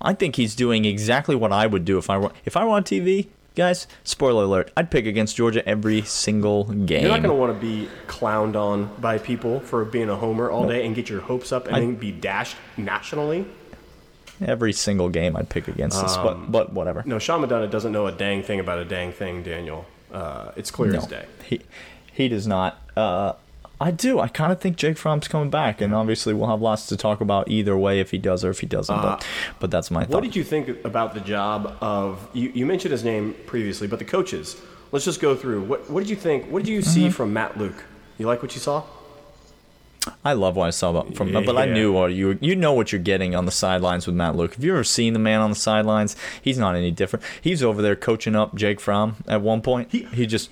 I 0.04 0.12
think 0.14 0.36
he's 0.36 0.54
doing 0.54 0.84
exactly 0.84 1.34
what 1.34 1.50
I 1.52 1.66
would 1.66 1.84
do 1.84 1.98
if 1.98 2.08
I 2.10 2.18
were 2.18 2.30
if 2.44 2.56
I 2.56 2.64
were 2.64 2.70
on 2.72 2.84
TV. 2.84 3.26
Guys, 3.56 3.86
spoiler 4.02 4.44
alert: 4.44 4.70
I'd 4.76 4.90
pick 4.90 5.06
against 5.06 5.36
Georgia 5.36 5.66
every 5.68 6.02
single 6.02 6.64
game. 6.64 7.02
You're 7.02 7.10
not 7.10 7.22
going 7.22 7.34
to 7.34 7.40
want 7.40 7.54
to 7.54 7.60
be 7.66 7.88
clowned 8.08 8.56
on 8.56 8.90
by 9.00 9.18
people 9.18 9.60
for 9.60 9.84
being 9.84 10.08
a 10.10 10.16
homer 10.16 10.50
all 10.50 10.66
day 10.68 10.84
and 10.84 10.94
get 10.94 11.08
your 11.08 11.20
hopes 11.20 11.52
up 11.52 11.66
and 11.68 11.76
I- 11.76 11.80
then 11.80 11.94
be 11.94 12.10
dashed 12.12 12.56
nationally. 12.76 13.46
Every 14.44 14.72
single 14.72 15.08
game 15.08 15.36
I'd 15.36 15.48
pick 15.48 15.68
against 15.68 16.02
us, 16.02 16.16
Um, 16.16 16.24
but 16.24 16.52
but 16.52 16.72
whatever. 16.72 17.04
No, 17.06 17.20
Sean 17.20 17.40
McDonough 17.40 17.70
doesn't 17.70 17.92
know 17.92 18.08
a 18.08 18.12
dang 18.12 18.42
thing 18.42 18.58
about 18.58 18.80
a 18.80 18.84
dang 18.84 19.12
thing, 19.12 19.44
Daniel. 19.44 19.86
Uh, 20.12 20.50
it's 20.56 20.72
clear 20.72 20.94
as 20.96 21.06
day. 21.06 21.24
he 21.44 21.60
he 22.12 22.28
does 22.28 22.46
not. 22.46 22.82
Uh, 22.96 23.34
I 23.80 23.90
do. 23.90 24.20
I 24.20 24.28
kind 24.28 24.52
of 24.52 24.60
think 24.60 24.76
Jake 24.76 24.96
Fromm's 24.96 25.26
coming 25.28 25.50
back, 25.50 25.80
and 25.80 25.94
obviously 25.94 26.32
we'll 26.32 26.48
have 26.48 26.62
lots 26.62 26.86
to 26.86 26.96
talk 26.96 27.20
about 27.20 27.48
either 27.50 27.76
way 27.76 28.00
if 28.00 28.12
he 28.12 28.18
does 28.18 28.44
or 28.44 28.50
if 28.50 28.60
he 28.60 28.66
doesn't. 28.66 28.94
but 29.02 29.26
but 29.58 29.70
that's 29.70 29.90
my 29.90 30.00
Uh, 30.00 30.02
What 30.04 30.10
thought. 30.10 30.22
did 30.22 30.36
you 30.36 30.44
think 30.44 30.68
about 30.84 31.14
the 31.14 31.20
job 31.20 31.76
of 31.80 32.28
you? 32.32 32.50
You 32.54 32.66
mentioned 32.66 32.92
his 32.92 33.04
name 33.04 33.34
previously, 33.46 33.86
but 33.88 33.98
the 33.98 34.04
coaches. 34.04 34.56
Let's 34.92 35.04
just 35.04 35.20
go 35.20 35.34
through. 35.34 35.62
What 35.64 35.90
What 35.90 36.00
did 36.00 36.08
you 36.10 36.16
think? 36.16 36.46
What 36.50 36.62
did 36.64 36.70
you 36.70 36.80
Mm-hmm. 36.80 36.90
see 36.90 37.10
from 37.10 37.32
Matt 37.32 37.58
Luke? 37.58 37.84
You 38.16 38.26
like 38.26 38.42
what 38.42 38.54
you 38.54 38.60
saw? 38.60 38.84
I 40.22 40.34
love 40.34 40.54
what 40.54 40.66
I 40.66 40.70
saw 40.70 40.90
about, 40.90 41.14
from, 41.16 41.32
Matt, 41.32 41.46
but 41.46 41.56
I 41.56 41.64
knew 41.64 41.90
what 41.90 42.12
you 42.12 42.38
you 42.42 42.54
know 42.54 42.74
what 42.74 42.92
you're 42.92 43.00
getting 43.00 43.34
on 43.34 43.46
the 43.46 43.50
sidelines 43.50 44.06
with 44.06 44.14
Matt 44.14 44.36
Luke. 44.36 44.54
Have 44.54 44.62
you 44.62 44.72
ever 44.72 44.84
seen 44.84 45.14
the 45.14 45.18
man 45.18 45.40
on 45.40 45.48
the 45.50 45.56
sidelines? 45.56 46.14
He's 46.42 46.58
not 46.58 46.76
any 46.76 46.90
different. 46.90 47.24
He's 47.40 47.62
over 47.62 47.80
there 47.80 47.96
coaching 47.96 48.36
up 48.36 48.54
Jake 48.54 48.80
Fromm 48.80 49.16
at 49.26 49.40
one 49.40 49.62
point. 49.62 49.90
He, 49.90 50.26
just. 50.26 50.50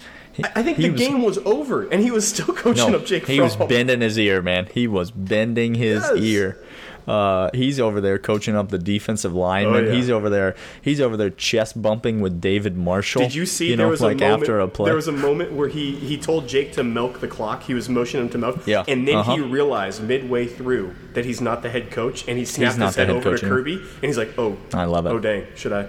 I 0.54 0.62
think 0.62 0.76
he 0.78 0.84
the 0.84 0.90
was- 0.90 1.00
game 1.00 1.22
was 1.22 1.38
over, 1.38 1.88
and 1.88 2.02
he 2.02 2.10
was 2.10 2.26
still 2.26 2.46
coaching 2.54 2.92
No, 2.92 2.98
up 2.98 3.04
Jake. 3.06 3.26
he 3.26 3.40
was 3.40 3.56
bending 3.56 4.00
his 4.00 4.18
ear, 4.18 4.40
man. 4.42 4.68
He 4.72 4.86
was 4.86 5.10
bending 5.10 5.74
his 5.74 6.02
Yes. 6.02 6.18
ear. 6.18 6.58
Uh, 7.04 7.50
he's 7.52 7.80
over 7.80 8.00
there 8.00 8.16
coaching 8.16 8.54
up 8.54 8.68
the 8.68 8.78
defensive 8.78 9.34
lineman. 9.34 9.86
Oh, 9.86 9.88
yeah. 9.88 9.94
He's 9.94 10.08
over 10.08 10.30
there. 10.30 10.54
He's 10.82 11.00
over 11.00 11.16
there 11.16 11.30
chest 11.30 11.82
bumping 11.82 12.20
with 12.20 12.40
David 12.40 12.76
Marshall. 12.76 13.22
Did 13.22 13.34
you 13.34 13.44
see 13.44 13.70
You 13.70 13.76
there 13.76 13.86
know, 13.86 13.90
was 13.90 14.00
like 14.00 14.18
a 14.20 14.20
moment, 14.20 14.42
after 14.42 14.60
a 14.60 14.68
play. 14.68 14.84
There 14.86 14.94
was 14.94 15.08
a 15.08 15.12
moment 15.12 15.52
where 15.52 15.66
he, 15.66 15.96
he 15.96 16.16
told 16.16 16.46
Jake 16.48 16.72
to 16.74 16.84
milk 16.84 17.18
the 17.18 17.26
clock. 17.26 17.64
He 17.64 17.74
was 17.74 17.88
motioning 17.88 18.26
him 18.26 18.30
to 18.32 18.38
milk. 18.38 18.66
Yeah, 18.68 18.84
And 18.86 19.08
then 19.08 19.16
uh-huh. 19.16 19.34
he 19.34 19.40
realized 19.40 20.00
midway 20.04 20.46
through 20.46 20.94
that 21.14 21.24
he's 21.24 21.40
not 21.40 21.62
the 21.62 21.70
head 21.70 21.90
coach, 21.90 22.26
and 22.28 22.38
he 22.38 22.44
snapped 22.44 22.76
his 22.78 22.94
head 22.94 23.08
head 23.08 23.16
over 23.16 23.30
coach 23.30 23.40
to. 23.40 23.48
Kirby, 23.48 23.74
and 23.78 24.02
he's 24.02 24.16
like, 24.16 24.38
"Oh, 24.38 24.56
I 24.72 24.84
love 24.84 25.04
it. 25.06 25.10
Oh, 25.10 25.18
dang, 25.18 25.44
should 25.56 25.72
I?" 25.72 25.88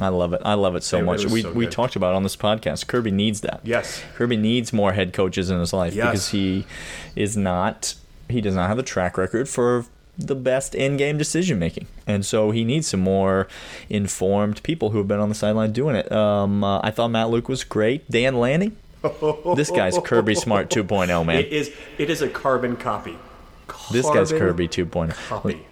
I 0.00 0.08
love 0.08 0.32
it. 0.32 0.42
I 0.44 0.54
love 0.54 0.74
it 0.76 0.82
so 0.82 0.98
It- 0.98 1.02
much. 1.04 1.24
we 1.26 1.42
so 1.42 1.52
we 1.52 1.66
talked 1.66 1.94
about 1.96 2.12
it 2.12 2.16
on 2.16 2.22
this 2.24 2.36
podcast. 2.36 2.86
Kirby 2.88 3.10
needs 3.12 3.40
that. 3.42 3.60
Yes. 3.62 4.02
Kirby 4.16 4.36
needs 4.36 4.72
more 4.72 4.92
head 4.92 5.12
coaches 5.12 5.50
in 5.50 5.60
his 5.60 5.72
life 5.72 5.94
Yes. 5.94 6.06
because 6.06 6.28
he 6.30 6.66
is 7.16 7.36
not 7.36 7.94
he 8.28 8.40
does 8.40 8.54
not 8.54 8.68
have 8.68 8.78
a 8.78 8.82
track 8.82 9.16
record 9.18 9.48
for 9.48 9.84
the 10.16 10.34
best 10.34 10.74
in-game 10.74 11.18
decision 11.18 11.58
making, 11.58 11.86
and 12.06 12.24
so 12.24 12.50
he 12.52 12.64
needs 12.64 12.86
some 12.86 13.00
more 13.00 13.48
informed 13.90 14.62
people 14.62 14.90
who 14.90 14.98
have 14.98 15.08
been 15.08 15.18
on 15.20 15.28
the 15.28 15.34
sideline 15.34 15.72
doing 15.72 15.96
it. 15.96 16.10
Um, 16.12 16.62
uh, 16.64 16.80
I 16.84 16.90
thought 16.92 17.08
Matt 17.08 17.30
Luke 17.30 17.48
was 17.48 17.64
great. 17.64 18.08
Dan 18.10 18.38
Lanning, 18.38 18.76
this 19.56 19.70
guy's 19.70 19.98
Kirby 19.98 20.34
Smart 20.36 20.70
2.0, 20.70 21.24
man. 21.26 21.36
It 21.40 21.52
is 21.52 21.70
it 21.98 22.10
is 22.10 22.22
a 22.22 22.28
carbon 22.28 22.76
copy. 22.76 23.16
This 23.92 24.08
guy's 24.08 24.30
Kirby 24.32 24.68
2.0. 24.68 25.14
Copy. 25.28 25.66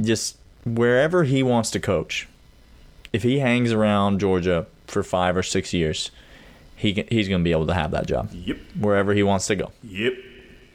just 0.00 0.36
wherever 0.64 1.24
he 1.24 1.42
wants 1.42 1.70
to 1.72 1.80
coach, 1.80 2.28
if 3.12 3.22
he 3.22 3.38
hangs 3.40 3.72
around 3.72 4.20
Georgia 4.20 4.66
for 4.86 5.02
five 5.02 5.36
or 5.36 5.42
six 5.42 5.72
years, 5.72 6.10
he 6.76 6.92
can, 6.94 7.06
he's 7.08 7.28
going 7.28 7.40
to 7.40 7.44
be 7.44 7.52
able 7.52 7.66
to 7.66 7.74
have 7.74 7.90
that 7.90 8.06
job 8.06 8.30
Yep. 8.32 8.56
wherever 8.78 9.12
he 9.12 9.22
wants 9.22 9.46
to 9.48 9.56
go. 9.56 9.70
Yep. 9.84 10.14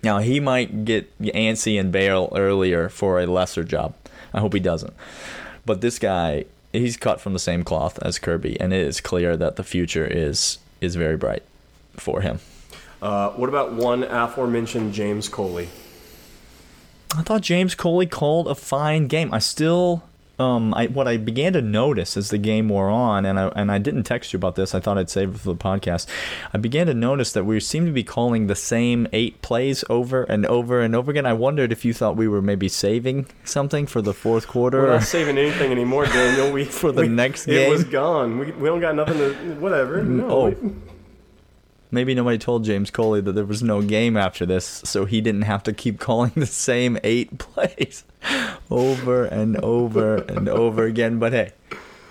Now 0.04 0.20
he 0.20 0.40
might 0.40 0.86
get 0.86 1.18
antsy 1.20 1.80
and 1.80 1.92
bail 1.92 2.32
earlier 2.36 2.90
for 2.90 3.20
a 3.20 3.26
lesser 3.26 3.64
job. 3.64 3.96
I 4.34 4.40
hope 4.40 4.54
he 4.54 4.60
doesn't. 4.60 4.94
But 5.66 5.82
this 5.82 5.98
guy, 5.98 6.46
he's 6.74 6.96
cut 6.98 7.20
from 7.20 7.34
the 7.34 7.40
same 7.40 7.64
cloth 7.64 7.98
as 8.04 8.20
Kirby, 8.20 8.60
and 8.60 8.72
it 8.72 8.82
is 8.86 9.02
clear 9.02 9.36
that 9.38 9.56
the 9.56 9.64
future 9.64 10.06
is 10.06 10.60
is 10.82 10.96
very 10.96 11.18
bright 11.18 11.42
for 11.94 12.22
him. 12.22 12.40
Uh, 13.02 13.30
what 13.32 13.50
about 13.50 13.74
one 13.74 14.04
aforementioned 14.04 14.94
James 14.94 15.28
Coley? 15.30 15.70
I 17.18 17.22
thought 17.22 17.42
James 17.42 17.74
Coley 17.76 18.06
called 18.06 18.48
a 18.48 18.56
fine 18.56 19.08
game. 19.08 19.34
I 19.34 19.40
still, 19.40 20.04
um, 20.40 20.74
I 20.74 20.88
what 20.88 21.08
I 21.08 21.18
began 21.18 21.54
to 21.54 21.62
notice 21.62 22.18
as 22.18 22.30
the 22.30 22.38
game 22.38 22.70
wore 22.70 22.90
on, 22.90 23.26
and 23.26 23.40
I 23.40 23.48
and 23.56 23.72
I 23.72 23.78
didn't 23.78 24.04
text 24.04 24.34
you 24.34 24.38
about 24.38 24.56
this. 24.56 24.76
I 24.76 24.80
thought 24.80 24.98
I'd 24.98 25.10
save 25.10 25.36
it 25.36 25.38
for 25.40 25.48
the 25.50 25.56
podcast. 25.56 26.08
I 26.54 26.58
began 26.58 26.88
to 26.88 26.94
notice 26.94 27.32
that 27.34 27.46
we 27.46 27.60
seem 27.60 27.86
to 27.86 27.92
be 27.92 28.04
calling 28.04 28.48
the 28.48 28.56
same 28.56 29.08
eight 29.14 29.42
plays 29.42 29.84
over 29.90 30.24
and 30.24 30.46
over 30.46 30.82
and 30.82 30.96
over 30.96 31.12
again. 31.12 31.26
I 31.26 31.34
wondered 31.34 31.72
if 31.72 31.86
you 31.86 31.94
thought 31.94 32.18
we 32.18 32.28
were 32.28 32.42
maybe 32.42 32.68
saving 32.68 33.28
something 33.44 33.86
for 33.88 34.02
the 34.02 34.14
fourth 34.14 34.48
quarter. 34.48 34.82
We're 34.82 34.92
not 34.94 35.04
saving 35.04 35.38
anything 35.38 35.72
anymore, 35.72 36.06
Daniel. 36.06 36.52
We 36.52 36.66
For 36.76 36.92
the 36.92 37.04
we- 37.04 37.08
next 37.08 37.46
game. 37.46 37.68
it 37.68 37.70
was 37.70 37.84
gone. 37.86 38.38
We, 38.40 38.52
we 38.52 38.68
don't 38.68 38.82
got 38.82 38.96
nothing 38.96 39.18
to 39.18 39.34
whatever. 39.60 40.04
No, 40.04 40.30
Oh. 40.30 40.50
we- 40.50 40.72
Maybe 41.96 42.14
nobody 42.14 42.38
told 42.38 42.66
James 42.66 42.92
Coley 42.92 43.22
that 43.22 43.32
there 43.32 43.46
was 43.46 43.64
no 43.64 43.82
game 43.82 44.18
after 44.18 44.46
this, 44.46 44.82
so 44.84 45.06
he 45.06 45.22
didn't 45.22 45.44
have 45.44 45.64
to 45.64 45.72
keep 45.72 45.98
calling 46.08 46.34
the 46.36 46.46
same 46.46 47.00
eight 47.06 47.38
plays 47.38 48.04
over 48.70 49.24
and 49.24 49.56
over 49.58 50.18
and 50.18 50.50
over 50.50 50.84
again. 50.84 51.20
But 51.20 51.32
hey, 51.32 51.54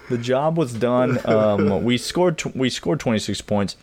the 0.09 0.17
job 0.17 0.57
was 0.57 0.73
done. 0.73 1.21
Um, 1.27 1.85
we 1.85 1.99
scored. 1.99 2.43
We 2.55 2.71
scored 2.71 2.99
26 2.99 3.43
points, 3.43 3.77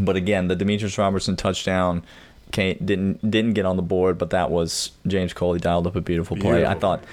but 0.00 0.16
again, 0.16 0.48
the 0.48 0.56
Demetrius 0.56 0.96
Robertson 0.96 1.36
touchdown 1.36 2.02
didn't 2.50 3.30
didn't 3.30 3.52
get 3.52 3.66
on 3.66 3.76
the 3.76 3.82
board. 3.82 4.16
But 4.16 4.30
that 4.30 4.50
was 4.50 4.92
James 5.06 5.34
Coley 5.34 5.58
dialed 5.58 5.86
up 5.86 5.94
a 5.94 6.00
beautiful 6.00 6.38
play. 6.38 6.64
I 6.64 6.74
thought. 6.74 7.04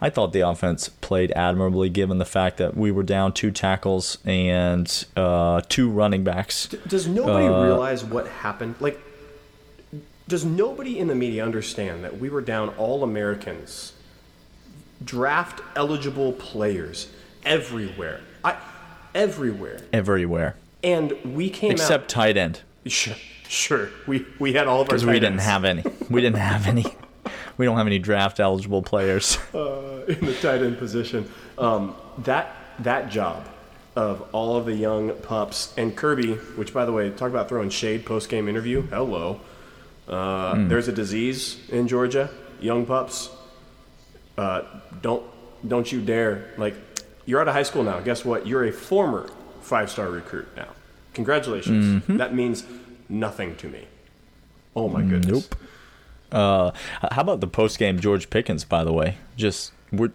I 0.00 0.08
thought 0.10 0.32
the 0.32 0.40
offense 0.40 0.88
played 0.88 1.30
admirably, 1.32 1.90
given 1.90 2.18
the 2.18 2.24
fact 2.24 2.56
that 2.56 2.76
we 2.76 2.90
were 2.90 3.02
down 3.02 3.32
two 3.32 3.50
tackles 3.50 4.18
and 4.24 5.04
uh, 5.16 5.60
two 5.68 5.90
running 5.90 6.24
backs. 6.24 6.68
Does 6.86 7.06
nobody 7.06 7.46
Uh, 7.46 7.62
realize 7.64 8.02
what 8.04 8.26
happened? 8.26 8.76
Like, 8.80 8.98
does 10.26 10.44
nobody 10.44 10.98
in 10.98 11.08
the 11.08 11.14
media 11.14 11.44
understand 11.44 12.02
that 12.04 12.18
we 12.18 12.30
were 12.30 12.40
down 12.40 12.70
all 12.78 13.02
Americans, 13.02 13.92
draft 15.04 15.60
eligible 15.76 16.32
players 16.32 17.08
everywhere? 17.44 18.20
I, 18.42 18.56
everywhere. 19.14 19.80
everywhere 19.92 20.56
And 20.82 21.12
we 21.24 21.50
came 21.50 21.72
out 21.72 21.78
except 21.78 22.04
out. 22.04 22.08
tight 22.08 22.36
end 22.38 22.62
Sure, 22.86 23.14
sure. 23.48 23.90
We, 24.06 24.24
we 24.38 24.54
had 24.54 24.66
all 24.66 24.76
of 24.80 24.86
our 24.88 24.94
because 24.94 25.04
we 25.04 25.20
didn't 25.20 25.40
have 25.40 25.66
any. 25.66 25.82
We 26.08 26.22
didn't 26.22 26.38
have 26.38 26.66
any. 26.66 26.86
We 27.60 27.66
don't 27.66 27.76
have 27.76 27.86
any 27.86 27.98
draft 27.98 28.40
eligible 28.40 28.80
players. 28.80 29.36
uh, 29.54 30.06
in 30.08 30.24
the 30.24 30.34
tight 30.40 30.62
end 30.62 30.78
position. 30.78 31.30
Um, 31.58 31.94
that, 32.20 32.56
that 32.78 33.10
job 33.10 33.46
of 33.94 34.26
all 34.32 34.56
of 34.56 34.64
the 34.64 34.72
young 34.72 35.12
pups. 35.16 35.74
And 35.76 35.94
Kirby, 35.94 36.36
which 36.56 36.72
by 36.72 36.86
the 36.86 36.92
way, 36.92 37.10
talk 37.10 37.28
about 37.28 37.50
throwing 37.50 37.68
shade 37.68 38.06
post 38.06 38.30
game 38.30 38.48
interview. 38.48 38.80
Hello. 38.80 39.42
Uh, 40.08 40.68
There's 40.68 40.88
a 40.88 40.92
disease 40.92 41.60
in 41.68 41.86
Georgia. 41.86 42.30
Young 42.62 42.86
pups. 42.86 43.28
Uh, 44.38 44.62
don't 45.02 45.22
don't 45.68 45.92
you 45.92 46.00
dare 46.00 46.54
like 46.56 46.74
you're 47.26 47.42
out 47.42 47.48
of 47.48 47.52
high 47.52 47.62
school 47.62 47.82
now. 47.82 48.00
Guess 48.00 48.24
what? 48.24 48.46
You're 48.46 48.64
a 48.64 48.72
former 48.72 49.28
five 49.60 49.90
star 49.90 50.08
recruit 50.08 50.48
now. 50.56 50.68
Congratulations. 51.12 52.06
That 52.06 52.34
means 52.34 52.64
nothing 53.10 53.54
to 53.56 53.68
me. 53.68 53.86
Oh 54.74 54.88
my 54.88 55.02
goodness. 55.02 55.50
Nope. 55.50 55.60
Uh, 56.32 56.70
how 57.10 57.22
about 57.22 57.40
the 57.40 57.46
post 57.46 57.78
game 57.78 57.98
George 58.00 58.30
Pickens? 58.30 58.64
By 58.64 58.84
the 58.84 58.92
way, 58.92 59.16
just 59.36 59.72
we're 59.92 60.12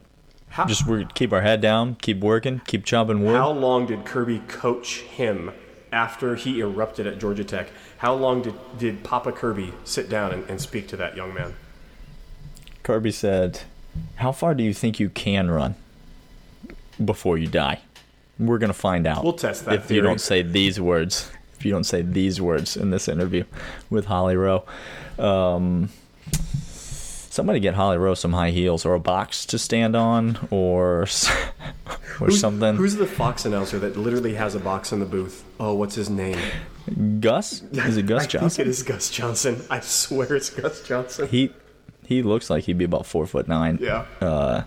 How, 0.49 0.65
just 0.65 0.87
we 0.87 1.05
keep 1.13 1.33
our 1.33 1.41
head 1.41 1.61
down, 1.61 1.95
keep 1.95 2.19
working, 2.19 2.61
keep 2.67 2.85
chopping 2.85 3.23
wood. 3.23 3.35
how 3.35 3.51
long 3.51 3.85
did 3.85 4.05
Kirby 4.05 4.39
coach 4.47 4.99
him 5.01 5.51
after 5.91 6.35
he 6.35 6.59
erupted 6.59 7.07
at 7.07 7.19
Georgia 7.19 7.43
Tech? 7.43 7.67
How 7.97 8.13
long 8.13 8.41
did, 8.41 8.53
did 8.77 9.03
Papa 9.03 9.31
Kirby 9.31 9.73
sit 9.83 10.09
down 10.09 10.31
and, 10.33 10.49
and 10.49 10.59
speak 10.61 10.87
to 10.89 10.97
that 10.97 11.15
young 11.15 11.33
man? 11.33 11.55
Kirby 12.83 13.11
said, 13.11 13.61
"How 14.15 14.31
far 14.31 14.53
do 14.53 14.63
you 14.63 14.73
think 14.73 14.99
you 14.99 15.09
can 15.09 15.49
run 15.49 15.75
before 17.03 17.37
you 17.37 17.47
die?" 17.47 17.79
We're 18.37 18.57
gonna 18.57 18.73
find 18.73 19.07
out. 19.07 19.23
We'll 19.23 19.33
test 19.33 19.65
that 19.65 19.75
if 19.75 19.91
you 19.91 20.01
don't 20.01 20.19
say 20.21 20.41
these 20.41 20.79
words. 20.79 21.31
If 21.57 21.63
you 21.63 21.71
don't 21.71 21.85
say 21.85 22.01
these 22.01 22.41
words 22.41 22.75
in 22.75 22.91
this 22.91 23.07
interview 23.07 23.45
with 23.89 24.05
Holly 24.05 24.35
Rowe, 24.35 24.65
um, 25.17 25.89
somebody 26.71 27.59
get 27.59 27.73
Holly 27.73 27.97
Rowe 27.97 28.13
some 28.13 28.33
high 28.33 28.51
heels 28.51 28.85
or 28.85 28.93
a 28.93 28.99
box 28.99 29.45
to 29.47 29.59
stand 29.59 29.95
on, 29.95 30.47
or 30.51 31.01
or 32.19 32.27
Who's- 32.27 32.39
something. 32.39 32.75
Who's 32.75 32.95
the 32.95 33.07
Fox 33.07 33.45
announcer 33.45 33.79
that 33.79 33.97
literally 33.97 34.35
has 34.35 34.55
a 34.55 34.59
box 34.59 34.91
in 34.91 34.99
the 34.99 35.05
booth? 35.05 35.43
Oh, 35.59 35.73
what's 35.73 35.95
his 35.95 36.09
name? 36.09 36.39
Gus? 37.19 37.61
Is 37.71 37.97
it 37.97 38.03
Gus 38.07 38.23
I 38.23 38.27
Johnson? 38.27 38.45
I 38.45 38.49
think 38.49 38.59
it 38.59 38.67
is 38.69 38.83
Gus 38.83 39.09
Johnson. 39.09 39.65
I 39.69 39.79
swear 39.81 40.35
it's 40.35 40.49
Gus 40.49 40.81
Johnson. 40.87 41.27
He 41.27 41.51
he 42.05 42.21
looks 42.21 42.49
like 42.49 42.65
he'd 42.65 42.77
be 42.77 42.85
about 42.85 43.05
four 43.05 43.25
foot 43.25 43.47
nine. 43.47 43.79
Yeah. 43.81 44.05
Uh, 44.21 44.63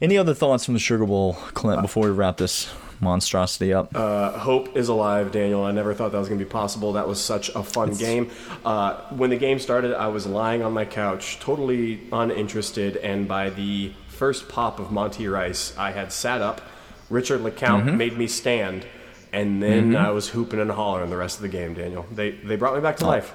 any 0.00 0.18
other 0.18 0.34
thoughts 0.34 0.64
from 0.64 0.74
the 0.74 0.80
Sugar 0.80 1.06
Bowl, 1.06 1.34
Clint, 1.54 1.80
before 1.80 2.04
we 2.04 2.10
wrap 2.10 2.36
this 2.36 2.68
monstrosity 3.02 3.74
up? 3.74 3.94
Uh, 3.94 4.38
hope 4.38 4.76
is 4.76 4.88
alive, 4.88 5.32
Daniel. 5.32 5.64
I 5.64 5.72
never 5.72 5.92
thought 5.92 6.12
that 6.12 6.18
was 6.18 6.28
going 6.28 6.38
to 6.38 6.44
be 6.44 6.50
possible. 6.50 6.92
That 6.94 7.06
was 7.06 7.20
such 7.20 7.50
a 7.50 7.62
fun 7.62 7.94
game. 7.94 8.30
Uh, 8.64 8.94
when 9.10 9.30
the 9.30 9.36
game 9.36 9.58
started, 9.58 9.92
I 9.94 10.06
was 10.06 10.26
lying 10.26 10.62
on 10.62 10.72
my 10.72 10.84
couch, 10.84 11.38
totally 11.40 12.00
uninterested, 12.12 12.96
and 12.98 13.28
by 13.28 13.50
the 13.50 13.92
first 14.08 14.48
pop 14.48 14.78
of 14.78 14.90
Monty 14.92 15.26
Rice, 15.28 15.76
I 15.76 15.90
had 15.90 16.12
sat 16.12 16.40
up. 16.40 16.62
Richard 17.10 17.40
LeCounte 17.40 17.94
made 17.96 18.16
me 18.16 18.26
stand, 18.26 18.86
and 19.32 19.62
then 19.62 19.94
I 19.96 20.10
was 20.10 20.28
hooping 20.28 20.60
and 20.60 20.70
hollering 20.70 21.10
the 21.10 21.16
rest 21.16 21.36
of 21.36 21.42
the 21.42 21.48
game, 21.48 21.74
Daniel. 21.74 22.06
They, 22.10 22.30
they 22.30 22.56
brought 22.56 22.74
me 22.74 22.80
back 22.80 22.96
to 22.98 23.06
life. 23.06 23.34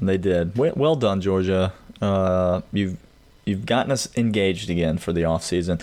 They 0.00 0.18
did. 0.18 0.56
Well, 0.56 0.72
well 0.76 0.96
done, 0.96 1.20
Georgia. 1.20 1.72
Uh, 2.00 2.62
you've 2.72 2.96
you've 3.44 3.64
gotten 3.64 3.92
us 3.92 4.08
engaged 4.16 4.68
again 4.68 4.98
for 4.98 5.12
the 5.12 5.24
off 5.24 5.42
season, 5.44 5.78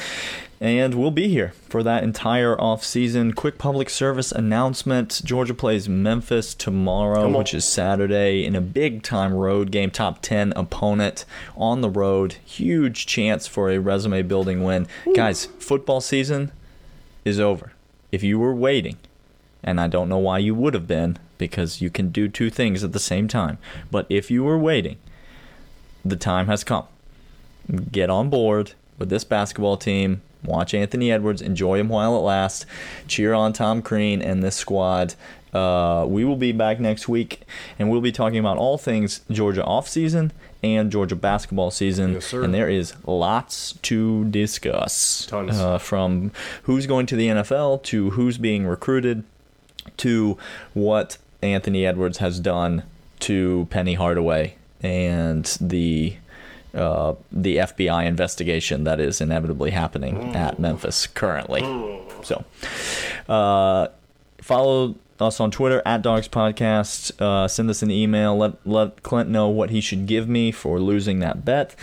and 0.63 0.95
we'll 0.95 1.11
be 1.11 1.27
here 1.27 1.51
for 1.69 1.83
that 1.83 2.03
entire 2.03 2.59
off 2.59 2.83
season. 2.83 3.33
Quick 3.33 3.57
public 3.57 3.89
service 3.89 4.31
announcement: 4.31 5.21
Georgia 5.23 5.53
plays 5.53 5.87
Memphis 5.87 6.55
tomorrow, 6.55 7.29
which 7.37 7.53
is 7.53 7.65
Saturday, 7.65 8.45
in 8.45 8.55
a 8.55 8.61
big 8.61 9.03
time 9.03 9.33
road 9.33 9.69
game, 9.69 9.91
top 9.91 10.21
ten 10.21 10.53
opponent 10.55 11.25
on 11.55 11.81
the 11.81 11.89
road. 11.89 12.37
Huge 12.45 13.05
chance 13.05 13.45
for 13.45 13.69
a 13.69 13.77
resume 13.77 14.21
building 14.23 14.63
win, 14.63 14.87
guys. 15.13 15.45
Football 15.59 16.01
season 16.01 16.51
is 17.25 17.39
over. 17.39 17.73
If 18.11 18.23
you 18.23 18.39
were 18.39 18.55
waiting 18.55 18.97
and 19.63 19.79
I 19.79 19.87
don't 19.87 20.09
know 20.09 20.17
why 20.17 20.39
you 20.39 20.53
would 20.53 20.73
have 20.73 20.87
been 20.87 21.17
because 21.37 21.81
you 21.81 21.89
can 21.89 22.09
do 22.09 22.27
two 22.27 22.49
things 22.49 22.83
at 22.83 22.91
the 22.91 22.99
same 22.99 23.27
time. 23.27 23.57
But 23.89 24.05
if 24.09 24.29
you 24.29 24.43
were 24.43 24.57
waiting, 24.57 24.97
the 26.03 26.17
time 26.17 26.47
has 26.47 26.63
come. 26.63 26.85
Get 27.91 28.09
on 28.09 28.29
board 28.29 28.73
with 28.97 29.09
this 29.09 29.23
basketball 29.23 29.77
team. 29.77 30.21
Watch 30.43 30.73
Anthony 30.73 31.11
Edwards. 31.11 31.41
Enjoy 31.41 31.79
him 31.79 31.89
while 31.89 32.15
it 32.15 32.21
lasts. 32.21 32.65
Cheer 33.07 33.33
on 33.33 33.53
Tom 33.53 33.81
Crean 33.81 34.21
and 34.21 34.43
this 34.43 34.55
squad. 34.55 35.15
Uh, 35.53 36.05
we 36.07 36.25
will 36.25 36.35
be 36.35 36.51
back 36.51 36.79
next 36.79 37.07
week, 37.07 37.41
and 37.77 37.89
we'll 37.91 38.01
be 38.01 38.11
talking 38.11 38.39
about 38.39 38.57
all 38.57 38.77
things 38.77 39.21
Georgia 39.29 39.63
off 39.63 39.87
season 39.87 40.31
and 40.63 40.91
Georgia 40.91 41.15
basketball 41.15 41.69
season. 41.69 42.13
Yes, 42.13 42.25
sir. 42.25 42.43
And 42.43 42.53
there 42.53 42.69
is 42.69 42.93
lots 43.05 43.73
to 43.83 44.25
discuss. 44.25 45.27
Tons. 45.27 45.59
Uh, 45.59 45.77
from 45.77 46.31
who's 46.63 46.87
going 46.87 47.05
to 47.07 47.15
the 47.15 47.27
NFL 47.27 47.83
to 47.83 48.11
who's 48.11 48.37
being 48.39 48.65
recruited 48.65 49.23
to 49.97 50.37
what 50.73 51.17
Anthony 51.43 51.85
Edwards 51.85 52.17
has 52.17 52.39
done 52.39 52.83
to 53.19 53.67
Penny 53.69 53.93
Hardaway 53.93 54.55
and 54.81 55.45
the 55.61 56.15
uh, 56.73 57.15
the 57.31 57.57
FBI 57.57 58.05
investigation 58.05 58.83
that 58.83 58.99
is 58.99 59.21
inevitably 59.21 59.71
happening 59.71 60.35
at 60.35 60.59
Memphis 60.59 61.07
currently. 61.07 61.61
So, 62.23 62.43
uh, 63.27 63.87
follow 64.41 64.95
us 65.19 65.39
on 65.39 65.51
Twitter 65.51 65.81
at 65.85 66.01
Dogs 66.01 66.27
Podcast. 66.27 67.19
Uh, 67.21 67.47
send 67.47 67.69
us 67.69 67.81
an 67.81 67.91
email. 67.91 68.35
Let 68.37 68.65
let 68.65 69.03
Clint 69.03 69.29
know 69.29 69.47
what 69.49 69.69
he 69.69 69.81
should 69.81 70.05
give 70.05 70.27
me 70.27 70.51
for 70.51 70.79
losing 70.79 71.19
that 71.19 71.45
bet, 71.45 71.75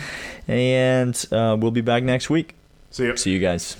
and 0.47 1.25
uh, 1.31 1.57
we'll 1.59 1.71
be 1.71 1.81
back 1.81 2.03
next 2.03 2.29
week. 2.29 2.55
See 2.89 3.07
ya. 3.07 3.15
See 3.15 3.31
you 3.31 3.39
guys. 3.39 3.77